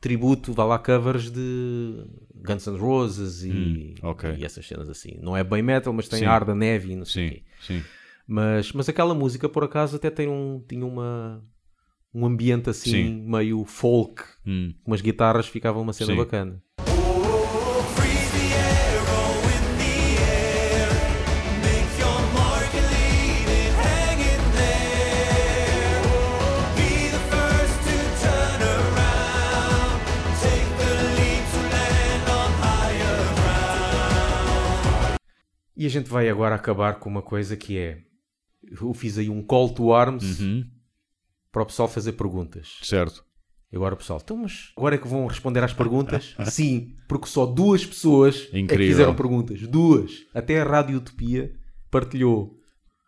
tributo, 0.00 0.52
vá 0.52 0.64
lá 0.64 0.78
covers 0.78 1.30
de 1.30 2.04
Guns 2.34 2.66
N' 2.66 2.76
Roses 2.76 3.42
e, 3.44 3.50
Hum, 3.50 3.94
ok. 4.02 4.34
e 4.36 4.44
essas 4.44 4.66
cenas 4.66 4.88
assim. 4.88 5.16
Não 5.22 5.36
é 5.36 5.44
bem 5.44 5.62
metal, 5.62 5.92
mas 5.92 6.08
tem 6.08 6.20
Sim. 6.20 6.24
ar 6.26 6.44
da 6.44 6.54
neve 6.54 6.92
e 6.92 6.96
não 6.96 7.04
sei 7.04 7.28
Sim, 7.28 7.34
quê. 7.34 7.42
sim. 7.60 7.82
Mas, 8.26 8.72
mas 8.72 8.88
aquela 8.88 9.14
música, 9.14 9.48
por 9.48 9.62
acaso, 9.64 9.96
até 9.96 10.10
tem 10.10 10.28
um, 10.28 10.62
tinha 10.68 10.84
uma, 10.84 11.44
um 12.12 12.26
ambiente 12.26 12.68
assim 12.70 12.90
Sim. 12.90 13.24
meio 13.26 13.64
folk, 13.64 14.22
Hum. 14.46 14.74
com 14.82 14.90
umas 14.90 15.00
guitarras, 15.00 15.46
ficava 15.46 15.78
uma 15.78 15.92
cena 15.92 16.10
Sim. 16.12 16.16
bacana. 16.16 16.62
E 35.76 35.86
a 35.86 35.88
gente 35.88 36.08
vai 36.08 36.28
agora 36.28 36.54
acabar 36.54 36.94
com 36.98 37.08
uma 37.08 37.22
coisa 37.22 37.56
que 37.56 37.76
é. 37.78 38.02
Eu 38.80 38.94
fiz 38.94 39.18
aí 39.18 39.28
um 39.28 39.42
call 39.42 39.74
to 39.74 39.92
arms 39.92 40.40
Uhum. 40.40 40.64
para 41.52 41.62
o 41.62 41.66
pessoal 41.66 41.88
fazer 41.88 42.12
perguntas. 42.12 42.78
Certo. 42.82 43.24
E 43.70 43.76
agora 43.76 43.94
o 43.94 43.96
pessoal, 43.96 44.20
então, 44.22 44.36
mas 44.36 44.72
agora 44.76 44.94
é 44.94 44.98
que 44.98 45.08
vão 45.08 45.26
responder 45.26 45.62
às 45.64 45.72
perguntas? 45.72 46.36
Sim, 46.46 46.94
porque 47.08 47.26
só 47.26 47.44
duas 47.44 47.84
pessoas 47.84 48.48
é 48.52 48.62
que 48.62 48.76
fizeram 48.76 49.14
perguntas. 49.14 49.60
Duas. 49.66 50.24
Até 50.32 50.60
a 50.60 50.64
Rádio 50.64 50.98
Utopia 50.98 51.52
partilhou. 51.90 52.56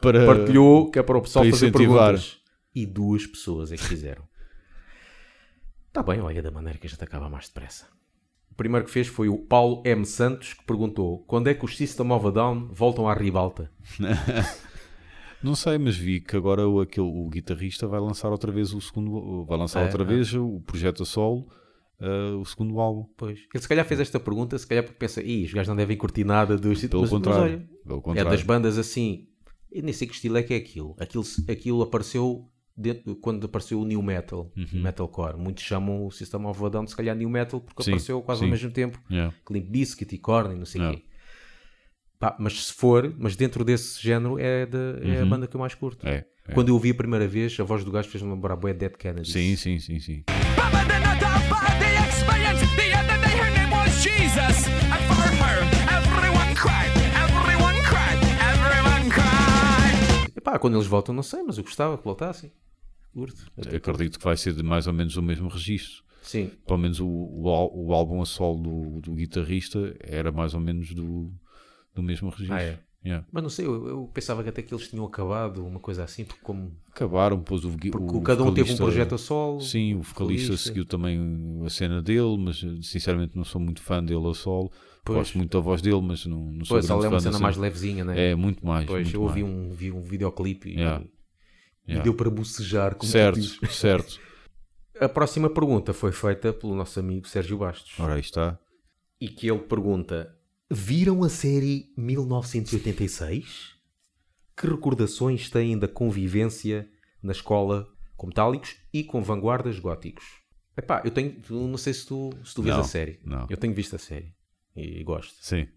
Para... 0.00 0.26
Partilhou 0.26 0.90
que 0.90 0.98
é 0.98 1.02
para 1.02 1.16
o 1.18 1.22
pessoal 1.22 1.44
para 1.44 1.52
fazer 1.52 1.72
perguntas. 1.72 2.38
E 2.74 2.84
duas 2.84 3.26
pessoas 3.26 3.72
é 3.72 3.76
que 3.76 3.84
fizeram. 3.84 4.24
Está 5.88 6.02
bem, 6.04 6.20
olha 6.20 6.42
da 6.42 6.50
maneira 6.50 6.78
que 6.78 6.86
a 6.86 6.90
gente 6.90 7.02
acaba 7.02 7.28
mais 7.30 7.46
depressa. 7.46 7.86
O 8.56 8.62
primeiro 8.64 8.86
que 8.86 8.90
fez 8.90 9.06
foi 9.06 9.28
o 9.28 9.36
Paulo 9.36 9.82
M. 9.84 10.06
Santos, 10.06 10.54
que 10.54 10.64
perguntou 10.64 11.18
quando 11.26 11.48
é 11.48 11.52
que 11.52 11.62
os 11.62 11.76
System 11.76 12.10
of 12.10 12.26
a 12.26 12.30
Down 12.30 12.68
voltam 12.72 13.06
à 13.06 13.12
ribalta? 13.12 13.70
Não 15.42 15.54
sei, 15.54 15.76
mas 15.76 15.94
vi 15.94 16.20
que 16.20 16.36
agora 16.36 16.66
o, 16.66 16.80
aquele, 16.80 17.06
o 17.06 17.28
guitarrista 17.28 17.86
vai 17.86 18.00
lançar 18.00 18.30
outra 18.30 18.50
vez 18.50 18.72
o 18.72 18.80
segundo. 18.80 19.44
Vai 19.44 19.58
lançar 19.58 19.80
É, 19.80 19.84
outra 19.84 20.02
é. 20.02 20.06
vez 20.06 20.32
o 20.34 20.60
projeto 20.66 21.02
a 21.02 21.06
solo, 21.06 21.46
eh, 22.00 22.30
o 22.40 22.44
segundo 22.46 22.80
álbum. 22.80 23.06
Pois. 23.16 23.40
Ele 23.52 23.62
se 23.62 23.68
calhar 23.68 23.84
fez 23.84 24.00
esta 24.00 24.18
pergunta, 24.18 24.58
se 24.58 24.66
calhar 24.66 24.82
porque 24.82 24.98
pensa, 24.98 25.22
Ih, 25.22 25.44
os 25.44 25.52
gajos 25.52 25.68
não 25.68 25.76
devem 25.76 25.96
curtir 25.96 26.24
nada 26.24 26.56
dos 26.56 26.80
Pelo 26.86 27.02
mas, 27.02 27.10
mas 27.12 27.20
contrário. 27.22 27.42
olha, 27.42 27.68
Pelo 27.84 27.98
É 27.98 28.02
contrário. 28.02 28.30
das 28.30 28.42
bandas 28.42 28.78
assim. 28.78 29.28
Eu 29.70 29.82
nem 29.82 29.92
sei 29.92 30.08
que 30.08 30.14
estilo 30.14 30.38
é 30.38 30.42
que 30.42 30.54
é 30.54 30.56
aquilo. 30.56 30.96
Aquilo, 30.98 31.24
aquilo 31.48 31.82
apareceu 31.82 32.48
dentro- 32.76 33.16
quando 33.16 33.44
apareceu 33.46 33.80
o 33.80 33.84
New 33.84 34.02
Metal, 34.02 34.52
Uhum. 34.56 34.82
Metalcore. 34.82 35.36
Muitos 35.36 35.64
chamam 35.64 36.06
o 36.06 36.10
System 36.10 36.44
of 36.46 36.64
a 36.64 36.68
Down 36.68 36.86
se 36.86 36.94
calhar 36.96 37.16
New 37.16 37.28
Metal 37.30 37.60
porque 37.60 37.82
Sim, 37.82 37.90
apareceu 37.92 38.20
quase 38.22 38.40
sim. 38.40 38.44
ao 38.46 38.50
mesmo 38.50 38.70
tempo. 38.70 39.00
Yeah. 39.10 39.34
Limp 39.50 39.66
Bizkit 39.70 40.14
e 40.14 40.18
Korn 40.18 40.54
e 40.54 40.58
não 40.58 40.66
sei 40.66 40.80
o 40.80 40.84
Yeah. 40.84 41.00
quê. 41.00 41.06
Pá, 42.18 42.34
mas 42.38 42.66
se 42.66 42.72
for, 42.72 43.14
mas 43.18 43.36
dentro 43.36 43.62
desse 43.64 44.02
género 44.02 44.38
é, 44.38 44.64
da- 44.64 44.98
é 45.02 45.20
a 45.20 45.26
banda 45.26 45.46
que 45.46 45.54
eu 45.54 45.60
mais 45.60 45.74
curto. 45.74 46.06
Uhum. 46.06 46.12
É, 46.12 46.24
é. 46.48 46.52
Quando 46.54 46.68
eu 46.68 46.74
ouvi 46.74 46.90
a 46.90 46.94
primeira 46.94 47.28
vez, 47.28 47.58
a 47.60 47.64
voz 47.64 47.84
do 47.84 47.90
gajo 47.90 48.08
fez-me 48.08 48.30
lembrar 48.30 48.56
bué 48.56 48.72
Dead 48.72 48.92
Kennedy. 48.96 49.30
Sim, 49.30 49.54
sim, 49.56 49.78
sim, 49.78 50.00
sim. 50.00 50.24
But 50.26 50.86
then 50.88 51.02
I 51.02 51.18
died 51.18 51.48
by 51.50 51.78
the 51.78 52.08
experience. 52.08 52.60
The 52.74 52.98
other 52.98 53.18
day 53.20 53.36
her 53.38 53.50
name 53.52 53.70
was 53.74 54.02
Jesus. 54.02 54.66
And 54.86 55.02
for 55.12 55.28
her, 55.28 55.58
everyone 55.94 56.54
cried. 56.54 56.90
Everyone 57.22 57.76
cried. 57.84 58.20
Everyone 58.40 59.10
cried. 59.10 60.32
E 60.36 60.40
pá, 60.40 60.58
quando 60.58 60.76
eles 60.78 60.86
voltam, 60.86 61.14
não 61.14 61.22
sei, 61.22 61.42
mas 61.42 61.58
eu 61.58 61.64
gostava 61.64 61.98
que 61.98 62.04
voltassem. 62.04 62.50
Curto. 63.16 63.50
Acredito 63.74 64.18
que 64.18 64.24
vai 64.26 64.36
ser 64.36 64.52
de 64.52 64.62
mais 64.62 64.86
ou 64.86 64.92
menos 64.92 65.16
o 65.16 65.22
mesmo 65.22 65.48
registro. 65.48 66.04
Sim. 66.20 66.50
Pelo 66.66 66.78
menos 66.78 67.00
o, 67.00 67.06
o, 67.06 67.86
o 67.86 67.94
álbum 67.94 68.20
a 68.20 68.26
solo 68.26 68.60
do, 68.60 69.00
do 69.00 69.14
guitarrista 69.14 69.96
era 70.00 70.30
mais 70.30 70.52
ou 70.52 70.60
menos 70.60 70.92
do, 70.92 71.32
do 71.94 72.02
mesmo 72.02 72.28
registro. 72.28 72.54
Ah, 72.54 72.62
é? 72.62 72.78
Yeah. 73.02 73.26
Mas 73.32 73.42
não 73.42 73.48
sei, 73.48 73.64
eu, 73.64 73.86
eu 73.86 74.10
pensava 74.12 74.42
que 74.42 74.50
até 74.50 74.60
que 74.60 74.74
eles 74.74 74.88
tinham 74.88 75.04
acabado 75.06 75.64
uma 75.64 75.80
coisa 75.80 76.04
assim, 76.04 76.24
porque 76.24 76.42
como 76.42 76.76
Acabaram, 76.90 77.38
depois 77.38 77.64
o, 77.64 77.70
Porque 77.70 78.16
o 78.16 78.20
cada 78.20 78.42
um 78.42 78.52
teve 78.52 78.72
um 78.72 78.76
projeto 78.76 79.14
a 79.14 79.18
solo. 79.18 79.60
Sim, 79.60 79.94
o 79.94 80.02
vocalista 80.02 80.48
vocalista. 80.48 80.56
seguiu 80.56 80.84
também 80.84 81.62
a 81.64 81.70
cena 81.70 82.02
dele, 82.02 82.36
mas 82.36 82.62
sinceramente 82.82 83.36
não 83.36 83.44
sou 83.44 83.60
muito 83.60 83.80
fã 83.80 84.04
dele 84.04 84.28
a 84.28 84.34
solo. 84.34 84.70
Pois. 85.04 85.18
Gosto 85.18 85.38
muito 85.38 85.56
da 85.56 85.60
voz 85.60 85.80
dele, 85.80 86.00
mas 86.02 86.26
não, 86.26 86.50
não 86.50 86.64
sou 86.64 86.74
Pois, 86.74 86.86
grande 86.86 87.06
é 87.06 87.08
uma 87.08 87.20
cena 87.20 87.38
mais 87.38 87.56
levezinha, 87.56 88.04
né? 88.04 88.30
É, 88.30 88.34
muito 88.34 88.66
mais. 88.66 88.84
pois, 88.86 89.04
muito 89.04 89.16
eu 89.16 89.22
ouvi 89.22 89.44
mais. 89.44 89.54
um, 89.54 89.70
vi 89.70 89.92
um 89.92 90.02
videoclipe 90.02 90.70
e, 90.70 90.82
Yeah. 91.88 92.00
e 92.00 92.04
deu 92.04 92.14
para 92.14 92.28
bocejar. 92.30 92.94
Como 92.96 93.08
tu 93.10 93.12
Certo, 93.12 93.36
dizes. 93.40 93.58
certo. 93.76 94.20
A 95.00 95.08
próxima 95.08 95.48
pergunta 95.50 95.92
foi 95.92 96.10
feita 96.12 96.52
pelo 96.52 96.74
nosso 96.74 96.98
amigo 96.98 97.28
Sérgio 97.28 97.58
Bastos. 97.58 97.98
Ora, 98.00 98.14
aí 98.14 98.20
está. 98.20 98.58
E 99.20 99.28
que 99.28 99.48
ele 99.50 99.60
pergunta: 99.60 100.34
Viram 100.70 101.22
a 101.22 101.28
série 101.28 101.92
1986? 101.96 103.74
Que 104.56 104.66
recordações 104.66 105.50
têm 105.50 105.78
da 105.78 105.86
convivência 105.88 106.88
na 107.22 107.32
escola 107.32 107.86
com 108.16 108.26
metálicos 108.28 108.76
e 108.92 109.04
com 109.04 109.22
vanguardas 109.22 109.78
góticos? 109.78 110.24
Epá, 110.76 111.02
eu 111.04 111.10
tenho. 111.10 111.40
tu- 111.40 111.68
Não 111.68 111.78
sei 111.78 111.92
se 111.94 112.06
tu, 112.06 112.30
se 112.44 112.54
tu 112.54 112.62
vês 112.62 112.74
Não, 112.74 112.82
a 112.82 112.84
série. 112.86 113.20
não. 113.24 113.46
Eu 113.50 113.56
tenho 113.56 113.74
visto 113.74 113.96
a 113.96 113.98
série 113.98 114.34
e 114.74 115.02
gosto. 115.04 115.34
Sim. 115.40 115.68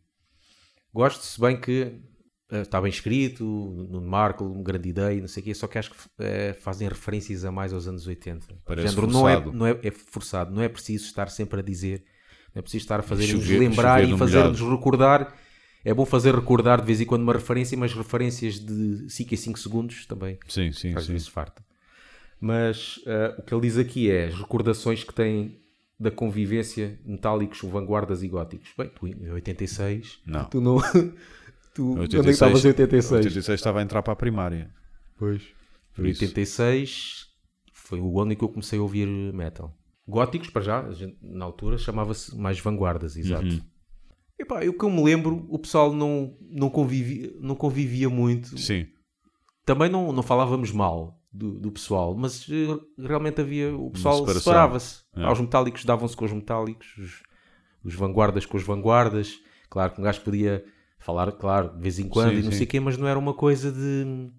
Gosto, 0.93 1.21
se 1.23 1.39
bem 1.39 1.59
que 1.59 2.01
está 2.51 2.81
bem 2.81 2.89
escrito, 2.89 3.43
no 3.43 4.01
Marco, 4.01 4.43
uma 4.43 4.63
grande 4.63 4.89
ideia, 4.89 5.19
não 5.21 5.27
sei 5.27 5.41
o 5.41 5.43
quê, 5.45 5.53
só 5.53 5.67
que 5.67 5.77
acho 5.77 5.91
que 5.91 5.97
eh, 6.19 6.53
fazem 6.53 6.87
referências 6.87 7.45
a 7.45 7.51
mais 7.51 7.71
aos 7.73 7.87
anos 7.87 8.07
80. 8.07 8.47
Parece 8.65 8.89
Género, 8.89 9.07
não, 9.07 9.29
é, 9.29 9.35
forçado. 9.35 9.57
não 9.57 9.67
é, 9.67 9.79
é 9.83 9.91
forçado, 9.91 10.55
não 10.55 10.61
é 10.61 10.69
preciso 10.69 11.05
estar 11.05 11.29
sempre 11.29 11.59
a 11.59 11.63
dizer, 11.63 12.03
não 12.53 12.59
é 12.59 12.61
preciso 12.61 12.83
estar 12.83 12.99
a 12.99 13.03
fazer-nos 13.03 13.47
lembrar 13.47 14.03
e 14.03 14.07
no 14.07 14.17
fazer-nos 14.17 14.59
recordar. 14.61 15.35
É 15.85 15.93
bom 15.93 16.05
fazer 16.05 16.35
recordar 16.35 16.81
de 16.81 16.87
vez 16.87 16.99
em 16.99 17.05
quando 17.05 17.21
uma 17.21 17.33
referência, 17.33 17.77
mas 17.77 17.93
referências 17.93 18.59
de 18.59 19.09
5 19.09 19.33
em 19.33 19.37
5 19.37 19.59
segundos 19.59 20.05
também 20.05 20.37
Sim, 20.47 20.73
sim, 20.73 20.93
às 20.93 21.05
sim. 21.05 21.13
vezes 21.13 21.27
farta. 21.27 21.63
Mas 22.41 22.99
eh, 23.05 23.35
o 23.37 23.43
que 23.43 23.53
ele 23.53 23.61
diz 23.61 23.77
aqui 23.77 24.09
é 24.11 24.25
as 24.25 24.35
recordações 24.35 25.03
que 25.03 25.13
têm 25.13 25.57
da 25.99 26.09
convivência 26.09 26.97
metálicos, 27.05 27.61
vanguardas 27.61 28.23
e 28.23 28.27
góticos. 28.27 28.71
Bem, 28.77 28.89
tu 28.89 29.07
em 29.07 29.29
86, 29.31 30.19
Não. 30.25 30.45
tu 30.45 30.61
não. 30.61 30.77
Tu, 31.73 31.91
onde 31.91 32.03
é 32.03 32.07
que 32.07 32.17
86, 32.17 32.35
estavas 32.35 32.65
em 32.65 32.67
86? 32.67 33.25
86 33.25 33.59
estava 33.59 33.79
a 33.79 33.83
entrar 33.83 34.01
para 34.01 34.13
a 34.13 34.15
primária. 34.15 34.73
Pois. 35.17 35.41
Por 35.93 36.05
Em 36.05 36.09
isso. 36.09 36.23
86 36.23 37.27
foi 37.73 37.99
o 37.99 38.19
ano 38.19 38.33
em 38.33 38.35
que 38.35 38.43
eu 38.43 38.49
comecei 38.49 38.79
a 38.79 38.81
ouvir 38.81 39.07
metal. 39.07 39.75
Góticos, 40.07 40.49
para 40.49 40.61
já, 40.61 40.91
gente, 40.91 41.17
na 41.21 41.45
altura 41.45 41.77
chamava-se 41.77 42.35
mais 42.35 42.59
vanguardas, 42.59 43.15
exato. 43.15 43.45
Uhum. 43.45 43.61
Epá, 44.39 44.63
eu 44.63 44.73
que 44.73 44.83
eu 44.83 44.89
me 44.89 45.03
lembro, 45.03 45.45
o 45.49 45.59
pessoal 45.59 45.93
não, 45.93 46.35
não, 46.41 46.69
convivia, 46.69 47.31
não 47.39 47.55
convivia 47.55 48.09
muito. 48.09 48.57
Sim. 48.57 48.87
Também 49.65 49.89
não, 49.89 50.11
não 50.11 50.23
falávamos 50.23 50.71
mal 50.71 51.19
do, 51.31 51.59
do 51.59 51.71
pessoal, 51.71 52.15
mas 52.15 52.47
eh, 52.49 52.79
realmente 52.97 53.41
havia. 53.41 53.75
O 53.75 53.91
pessoal 53.91 54.25
separava-se. 54.27 55.01
É. 55.15 55.23
Aos 55.23 55.39
metálicos 55.39 55.83
davam-se 55.85 56.15
com 56.15 56.25
os 56.25 56.31
metálicos, 56.31 56.87
os, 56.97 57.23
os 57.83 57.93
vanguardas 57.93 58.45
com 58.45 58.57
os 58.57 58.63
vanguardas. 58.63 59.39
Claro 59.69 59.93
que 59.93 60.01
um 60.01 60.03
gajo 60.03 60.21
podia 60.21 60.63
falar, 60.99 61.31
claro, 61.31 61.69
de 61.75 61.81
vez 61.81 61.97
em 61.99 62.07
quando 62.07 62.31
Sim, 62.33 62.39
e 62.39 62.43
não 62.43 62.51
sim. 62.51 62.57
sei 62.57 62.65
o 62.65 62.69
quê, 62.69 62.79
mas 62.79 62.97
não 62.97 63.07
era 63.07 63.17
uma 63.17 63.33
coisa 63.33 63.71
de. 63.71 64.29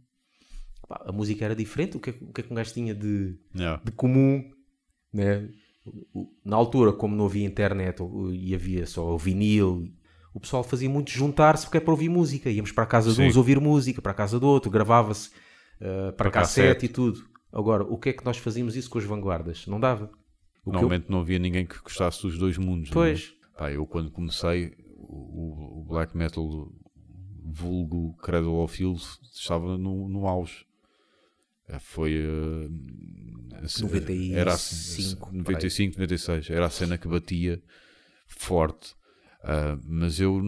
Pá, 0.89 1.03
a 1.07 1.13
música 1.13 1.45
era 1.45 1.55
diferente. 1.57 1.97
O 1.97 2.01
que, 2.01 2.11
é, 2.11 2.13
que- 2.13 2.25
o 2.25 2.33
que 2.33 2.41
é 2.41 2.45
que 2.45 2.53
um 2.53 2.57
gajo 2.57 2.73
tinha 2.73 2.95
de, 2.95 3.37
Yeah. 3.55 3.81
de 3.85 3.93
comum? 3.93 4.51
Né? 5.13 5.49
Na 6.45 6.57
altura, 6.57 6.93
como 6.93 7.17
não 7.17 7.25
havia 7.27 7.45
internet 7.47 8.01
e 8.33 8.55
havia 8.55 8.87
só 8.87 9.15
o 9.15 9.19
vinil, 9.19 9.89
o 10.35 10.39
pessoal 10.41 10.63
fazia 10.63 10.89
muito 10.91 11.11
juntar-se 11.11 11.65
porque 11.65 11.79
é 11.79 11.81
para 11.81 11.91
ouvir 11.93 12.09
música. 12.09 12.51
Íamos 12.51 12.71
para 12.73 12.85
a 12.85 12.87
casa 12.87 13.13
de 13.13 13.21
uns 13.23 13.37
ouvir 13.37 13.59
música, 13.61 14.01
para 14.03 14.13
a 14.13 14.15
casa 14.15 14.39
do 14.39 14.47
outro, 14.47 14.71
gravava-se 14.71 15.31
uh, 15.81 16.13
para, 16.13 16.13
Para 16.13 16.31
cassete, 16.31 16.87
e 16.87 16.89
tudo. 16.89 17.25
Agora, 17.53 17.83
o 17.83 17.99
que 17.99 18.11
é 18.11 18.13
que 18.13 18.25
nós 18.25 18.37
fazíamos 18.37 18.77
isso 18.77 18.89
com 18.91 18.99
as 18.99 19.05
vanguardas? 19.05 19.67
Não 19.67 19.81
dava. 19.81 20.05
O 20.05 20.09
que 20.09 20.69
eu- 20.69 20.73
Normalmente 20.75 21.07
não 21.09 21.21
havia 21.21 21.39
ninguém 21.39 21.65
que 21.67 21.79
gostasse 21.83 22.23
dos 22.23 22.39
dois 22.39 22.57
mundos. 22.59 22.91
é? 22.91 22.93
Pois. 22.93 23.33
Pá, 23.57 23.73
eu 23.73 23.85
quando 23.87 24.11
comecei, 24.11 24.73
o, 25.03 25.81
o 25.81 25.85
black 25.85 26.17
metal 26.17 26.71
vulgo 27.43 28.15
Cradle 28.19 28.63
of 28.63 28.77
Filth 28.77 29.19
estava 29.33 29.77
no, 29.77 30.09
no 30.09 30.27
auge. 30.27 30.65
Eh, 31.69 31.79
Foi 31.79 32.13
eh, 32.15 33.57
a 33.63 33.69
ce- 33.69 33.83
95, 33.83 34.37
era 34.37 34.53
a, 34.55 34.57
por 34.57 35.33
aí. 35.35 35.39
95, 35.39 35.95
96, 35.99 36.51
era 36.51 36.67
a 36.67 36.71
cena 36.71 36.99
que 36.99 37.09
batia 37.09 37.63
forte. 38.27 38.95
Ah, 39.43 39.79
mas 39.85 40.21
eu 40.21 40.41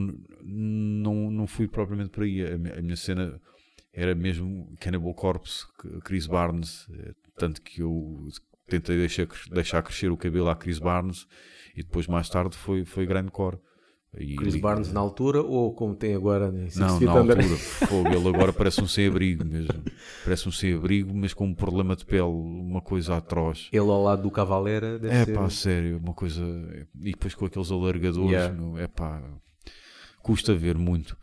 não, 0.42 1.30
não 1.30 1.46
fui 1.46 1.66
propriamente 1.66 2.10
por 2.10 2.24
aí. 2.24 2.44
A 2.46 2.58
minha, 2.58 2.78
a 2.78 2.82
minha 2.82 2.96
cena 2.96 3.40
era 3.92 4.14
mesmo 4.14 4.74
Cannibal 4.80 5.14
Corpse, 5.14 5.64
Chris 6.04 6.26
Barnes, 6.26 6.86
eh, 6.90 7.14
tanto 7.36 7.62
que 7.62 7.80
eu 7.82 8.28
tentei 8.68 8.96
deixar, 8.96 9.26
deixar 9.50 9.82
crescer 9.82 10.10
o 10.10 10.16
cabelo 10.16 10.48
à 10.48 10.56
Chris 10.56 10.78
Barnes 10.78 11.26
e 11.74 11.82
depois 11.82 12.06
mais 12.06 12.28
tarde 12.28 12.56
foi, 12.56 12.84
foi 12.84 13.06
Grindcore. 13.06 13.58
E 14.18 14.36
Chris 14.36 14.56
Barnes 14.56 14.92
na 14.92 15.00
altura 15.00 15.40
ou 15.40 15.72
como 15.74 15.94
tem 15.94 16.14
agora 16.14 16.52
né? 16.52 16.68
Não, 16.76 17.00
na 17.00 17.12
altura, 17.12 17.42
fogo, 17.42 18.08
ele 18.08 18.28
agora 18.28 18.52
parece 18.52 18.82
um 18.82 18.86
sem-abrigo 18.86 19.42
mesmo. 19.44 19.82
Parece 20.22 20.48
um 20.48 20.52
sem-abrigo, 20.52 21.14
mas 21.14 21.32
com 21.32 21.46
um 21.46 21.54
problema 21.54 21.96
de 21.96 22.04
pele, 22.04 22.22
uma 22.22 22.82
coisa 22.82 23.16
atroz. 23.16 23.68
Ele 23.72 23.80
ao 23.80 24.02
lado 24.02 24.22
do 24.22 24.30
Cavalera 24.30 24.98
deve 24.98 25.14
É 25.14 25.24
ser... 25.24 25.34
pá, 25.34 25.48
sério, 25.48 25.98
uma 25.98 26.12
coisa. 26.12 26.42
E 27.00 27.12
depois 27.12 27.34
com 27.34 27.46
aqueles 27.46 27.70
alargadores, 27.70 28.30
Yeah. 28.30 28.54
meu, 28.54 28.78
é 28.78 28.86
pá, 28.86 29.22
custa 30.22 30.54
ver 30.54 30.76
muito. 30.76 31.16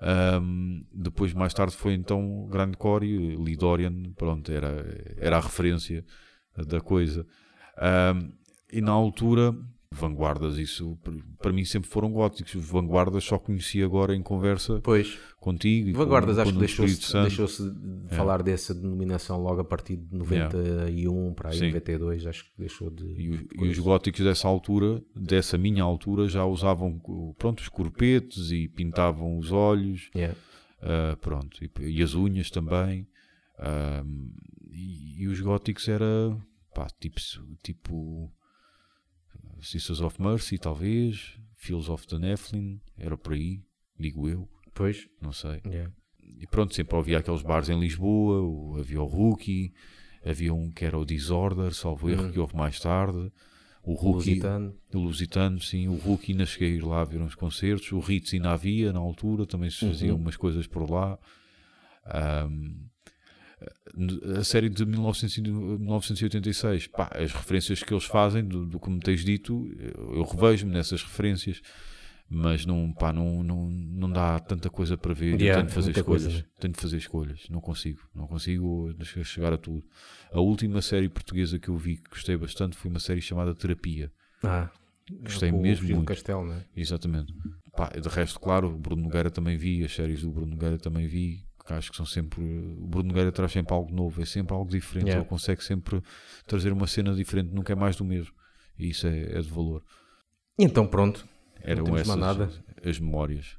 Ahm, 0.00 0.80
depois, 0.92 1.32
mais 1.32 1.54
tarde, 1.54 1.76
foi 1.76 1.94
então 1.94 2.48
Grande 2.50 2.76
Core 2.76 3.06
e 3.06 3.36
Lidorian, 3.36 3.94
pronto, 4.16 4.50
era, 4.50 4.84
era 5.16 5.36
a 5.36 5.40
referência 5.40 6.04
da 6.66 6.80
coisa. 6.80 7.24
Ahm, 7.78 8.32
e 8.72 8.80
na 8.80 8.90
altura, 8.92 9.54
vanguardas, 9.92 10.58
isso 10.58 10.98
para 11.38 11.52
mim 11.52 11.64
sempre 11.64 11.88
foram 11.88 12.10
góticos. 12.12 12.54
Vanguardas 12.54 13.24
só 13.24 13.38
conheci 13.38 13.82
agora 13.82 14.14
em 14.14 14.22
conversa 14.22 14.80
Pois, 14.82 15.18
contigo. 15.38 15.92
Vanguardas 15.96 16.36
com 16.36 16.42
acho 16.42 16.52
que 16.52 16.58
deixou-se 16.58 17.12
deixou 17.12 17.46
de 17.46 18.14
falar 18.14 18.42
dessa 18.42 18.74
denominação 18.74 19.40
logo 19.40 19.60
a 19.60 19.64
partir 19.64 19.96
de 19.96 20.16
91 20.16 21.34
para 21.34 21.50
aí, 21.50 21.58
Sim. 21.58 21.66
92, 21.66 22.26
acho 22.26 22.44
que 22.44 22.50
deixou 22.58 22.90
de. 22.90 23.04
E, 23.04 23.48
e 23.60 23.68
os 23.68 23.78
góticos 23.78 24.20
dessa 24.20 24.48
altura, 24.48 25.02
dessa 25.14 25.56
minha 25.56 25.82
altura, 25.82 26.28
já 26.28 26.44
usavam 26.44 27.00
pronto, 27.38 27.60
os 27.60 27.68
corpetes 27.68 28.50
e 28.50 28.68
pintavam 28.68 29.38
os 29.38 29.52
olhos, 29.52 30.10
Yeah. 30.14 30.36
ah, 30.80 31.16
pronto, 31.20 31.62
e, 31.64 31.70
e 31.80 32.02
as 32.02 32.14
unhas 32.14 32.50
também. 32.50 33.06
Ah, 33.58 34.04
e, 34.70 35.22
e 35.22 35.28
os 35.28 35.40
góticos 35.40 35.86
era 35.88 36.36
pá, 36.74 36.86
tipo, 36.98 37.20
tipo 37.62 38.32
Sisters 39.62 40.00
of 40.00 40.20
Mercy, 40.20 40.58
talvez, 40.58 41.38
Fields 41.56 41.88
of 41.88 42.06
the 42.06 42.18
Nephilim, 42.18 42.80
era 42.98 43.16
por 43.16 43.32
aí, 43.34 43.60
digo 43.98 44.28
eu, 44.28 44.48
Pois, 44.74 45.06
não 45.20 45.32
sei. 45.32 45.60
yeah. 45.66 45.92
E 46.40 46.46
pronto, 46.46 46.74
sempre 46.74 46.96
havia 46.98 47.18
aqueles 47.18 47.42
bares 47.42 47.68
em 47.68 47.78
Lisboa, 47.78 48.78
havia 48.80 49.00
o 49.00 49.06
Rookie, 49.06 49.72
havia 50.24 50.52
um 50.52 50.70
que 50.70 50.84
era 50.84 50.98
o 50.98 51.04
Disorder, 51.04 51.72
salvo 51.74 52.08
erro, 52.10 52.32
que 52.32 52.38
houve 52.38 52.56
mais 52.56 52.80
tarde. 52.80 53.30
O 53.84 53.92
o 53.92 53.94
Rookie, 53.94 54.30
Lusitano. 54.30 54.74
o 54.94 54.98
Lusitano, 54.98 55.60
sim, 55.60 55.88
o 55.88 55.96
Rookie 55.96 56.32
ainda 56.32 56.46
cheguei 56.46 56.72
a 56.72 56.76
ir 56.76 56.84
lá 56.84 57.04
ver 57.04 57.20
uns 57.20 57.34
concertos, 57.34 57.90
o 57.92 57.98
Ritz 57.98 58.32
ainda 58.32 58.52
havia 58.52 58.92
na 58.92 59.00
altura, 59.00 59.44
também 59.46 59.68
se 59.70 59.80
faziam 59.86 60.16
umas 60.16 60.36
coisas 60.36 60.66
por 60.66 60.88
lá. 60.88 61.18
Ahm, 62.06 62.86
a 64.38 64.44
série 64.44 64.68
de 64.68 64.84
1900 64.84 65.36
e 65.38 65.40
1986, 65.42 66.86
pá, 66.88 67.10
as 67.14 67.32
referências 67.32 67.82
que 67.82 67.92
eles 67.92 68.04
fazem, 68.04 68.44
do, 68.44 68.66
do 68.66 68.90
me 68.90 69.00
tens 69.00 69.24
dito, 69.24 69.68
eu, 69.78 70.22
revejo-me 70.24 70.72
nessas 70.72 71.02
referências, 71.02 71.60
mas 72.28 72.64
não, 72.64 72.92
pá, 72.92 73.12
não, 73.12 73.42
não, 73.42 73.68
não 73.68 74.10
dá 74.10 74.38
tanta 74.40 74.70
coisa 74.70 74.96
para 74.96 75.12
ver. 75.12 75.40
Yeah, 75.40 75.48
eu 75.48 75.54
tenho 75.56 75.66
de 75.66 75.74
fazer 75.74 75.86
muita 75.88 76.04
coisa, 76.04 76.28
escolhas. 76.28 76.44
né? 76.44 76.50
Tenho 76.60 76.72
de 76.72 76.80
fazer 76.80 76.96
escolhas, 76.96 77.46
não 77.50 77.60
consigo, 77.60 78.00
não 78.14 78.26
consigo 78.26 78.94
chegar 79.24 79.52
a 79.52 79.58
tudo. 79.58 79.84
A 80.32 80.40
última 80.40 80.80
série 80.80 81.08
portuguesa 81.08 81.58
que 81.58 81.68
eu 81.68 81.76
vi 81.76 81.96
que 81.96 82.10
gostei 82.10 82.36
bastante 82.36 82.76
foi 82.76 82.90
uma 82.90 83.00
série 83.00 83.20
chamada 83.20 83.54
Terapia. 83.54 84.10
Ah, 84.42 84.70
Gostei 85.20 85.50
o 85.50 85.60
mesmo 85.60 85.86
Gil 85.86 85.96
muito. 85.96 86.08
Castelo, 86.08 86.44
não 86.44 86.54
é? 86.54 86.64
Exatamente. 86.76 87.34
Pá, 87.76 87.88
de 87.88 88.08
resto, 88.08 88.38
claro, 88.38 88.70
Bruno 88.78 89.02
Nogueira 89.02 89.30
também 89.30 89.56
vi, 89.56 89.84
as 89.84 89.92
séries 89.94 90.22
do 90.22 90.30
Bruno 90.30 90.52
Nogueira 90.52 90.78
também 90.78 91.06
vi, 91.06 91.44
que 91.64 91.72
acho 91.72 91.90
que 91.90 91.96
são 91.96 92.06
sempre. 92.06 92.40
O 92.42 92.86
Bruno 92.86 93.08
Nogueira 93.08 93.30
traz 93.32 93.52
sempre 93.52 93.72
algo 93.74 93.92
novo, 93.94 94.20
é 94.20 94.24
sempre 94.26 94.54
algo 94.54 94.70
diferente, 94.70 95.06
Yeah. 95.06 95.22
ele 95.22 95.28
consegue 95.28 95.62
sempre 95.62 96.02
trazer 96.46 96.72
uma 96.72 96.86
cena 96.86 97.14
diferente, 97.14 97.50
nunca 97.52 97.72
é 97.72 97.76
mais 97.76 97.96
do 97.96 98.04
mesmo. 98.04 98.34
E 98.78 98.88
isso 98.90 99.06
é, 99.06 99.38
é 99.38 99.40
de 99.40 99.48
valor. 99.50 99.82
E 100.58 100.64
então 100.64 100.86
pronto, 100.86 101.26
Eram 101.60 101.96
essas 101.96 102.60
as 102.84 102.98
memórias. 102.98 103.56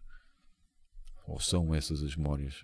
Ou 1.27 1.39
são 1.39 1.73
essas 1.73 2.03
as 2.03 2.15
memórias. 2.15 2.63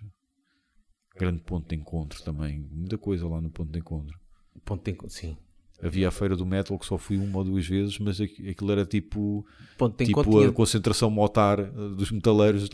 Grande 1.18 1.42
ponto 1.42 1.68
de 1.68 1.74
encontro 1.76 2.22
também. 2.22 2.60
Muita 2.70 2.96
coisa 2.98 3.26
lá 3.26 3.40
no 3.40 3.50
ponto 3.50 3.70
de 3.72 3.78
encontro. 3.78 4.18
ponto 4.64 4.84
de 4.84 4.90
encontro, 4.92 5.14
sim. 5.16 5.36
Havia 5.82 6.08
a 6.08 6.10
feira 6.10 6.36
do 6.36 6.44
metal 6.44 6.78
que 6.78 6.84
só 6.84 6.98
fui 6.98 7.16
uma 7.16 7.38
ou 7.38 7.44
duas 7.44 7.66
vezes, 7.66 7.98
mas 7.98 8.20
aqu- 8.20 8.46
aquilo 8.50 8.70
era 8.70 8.84
tipo, 8.84 9.46
Ponto 9.78 9.96
de 9.96 10.04
tipo 10.04 10.20
encontro 10.20 10.38
a 10.38 10.42
tinha, 10.42 10.52
concentração 10.52 11.10
motar 11.10 11.58
eh, 11.58 11.70
dos 11.96 12.10
metaleiros 12.10 12.68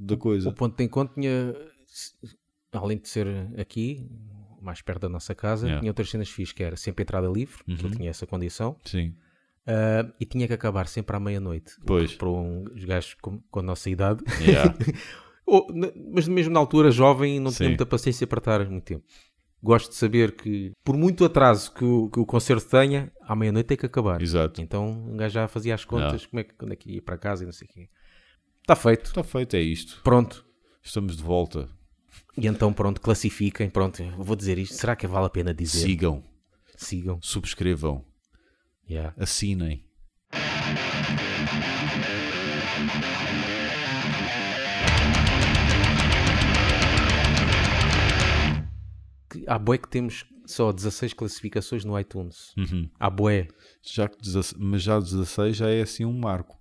da 0.00 0.16
coisa. 0.16 0.48
o 0.48 0.52
ponto 0.54 0.74
de 0.74 0.84
encontro 0.84 1.14
tinha, 1.14 1.54
além 2.72 2.98
de 2.98 3.08
ser 3.08 3.26
aqui, 3.58 4.08
mais 4.60 4.80
perto 4.82 5.00
da 5.02 5.08
nossa 5.08 5.34
casa, 5.34 5.66
Yeah. 5.66 5.80
tinha 5.80 5.90
outras 5.90 6.10
cenas 6.10 6.28
fixas, 6.28 6.52
que 6.54 6.62
era 6.62 6.76
sempre 6.76 7.02
entrada 7.02 7.26
livre, 7.28 7.62
que 7.64 7.72
Uhum. 7.72 7.78
ele 7.88 7.96
tinha 7.96 8.10
essa 8.10 8.26
condição, 8.26 8.76
Sim. 8.84 9.14
ah, 9.66 10.06
e 10.20 10.24
tinha 10.26 10.46
que 10.46 10.52
acabar 10.52 10.86
sempre 10.86 11.16
à 11.16 11.20
meia-noite. 11.20 11.72
Pois. 11.86 12.14
Para 12.14 12.28
uns 12.28 12.84
gajos 12.84 13.14
com, 13.14 13.40
com 13.50 13.60
a 13.60 13.62
nossa 13.62 13.88
idade, 13.90 14.22
Yeah. 14.40 14.74
Ou, 15.46 15.66
mas 16.12 16.28
mesmo 16.28 16.52
na 16.54 16.60
altura 16.60 16.92
jovem 16.92 17.40
não 17.40 17.50
Sim. 17.50 17.56
tinha 17.56 17.68
muita 17.70 17.84
paciência 17.86 18.24
para 18.24 18.38
estar 18.38 18.68
muito 18.70 18.84
tempo. 18.84 19.04
Gosto 19.60 19.90
de 19.90 19.96
saber 19.96 20.36
que, 20.36 20.70
por 20.84 20.96
muito 20.96 21.24
atraso 21.24 21.74
que 21.74 21.84
o, 21.84 22.08
que 22.08 22.20
o 22.20 22.24
concerto 22.24 22.66
tenha, 22.70 23.12
à 23.22 23.34
meia-noite 23.34 23.66
tem 23.66 23.76
que 23.76 23.84
acabar. 23.84 24.22
Exato. 24.22 24.60
Então 24.62 24.86
um 24.88 25.16
gajo 25.16 25.34
já 25.34 25.48
fazia 25.48 25.74
as 25.74 25.84
contas, 25.84 26.24
como 26.24 26.38
é 26.40 26.44
que, 26.44 26.54
quando 26.54 26.72
é 26.72 26.76
que 26.76 26.92
ia 26.92 27.02
para 27.02 27.18
casa 27.18 27.42
e 27.42 27.46
não 27.46 27.52
sei 27.52 27.66
o 27.68 27.72
quê. 27.72 27.88
Está 28.62 28.76
feito. 28.76 29.06
Está 29.06 29.24
feito, 29.24 29.56
é 29.56 29.60
isto. 29.60 30.00
Pronto. 30.04 30.46
Estamos 30.82 31.16
de 31.16 31.22
volta. 31.22 31.68
E 32.36 32.46
então 32.46 32.72
pronto, 32.72 33.00
classifiquem. 33.00 33.68
Pronto, 33.70 34.02
vou 34.18 34.36
dizer 34.36 34.58
isto. 34.58 34.74
Será 34.74 34.94
que 34.96 35.06
vale 35.06 35.26
a 35.26 35.30
pena 35.30 35.52
dizer? 35.54 35.80
Sigam, 35.80 36.22
Sigam. 36.76 37.18
subscrevam, 37.22 38.04
Yeah. 38.88 39.14
assinem. 39.18 39.84
Há 49.46 49.58
bué 49.58 49.78
que 49.78 49.88
temos 49.88 50.24
só 50.46 50.72
16 50.72 51.12
classificações 51.14 51.84
no 51.84 51.98
iTunes. 51.98 52.52
Uhum. 52.56 52.88
Há. 52.98 53.10
Já 53.82 54.06
16 54.06 54.54
mas 54.58 54.82
já 54.82 54.98
16 54.98 55.56
já 55.56 55.68
é 55.70 55.82
assim 55.82 56.04
um 56.04 56.18
marco. 56.18 56.59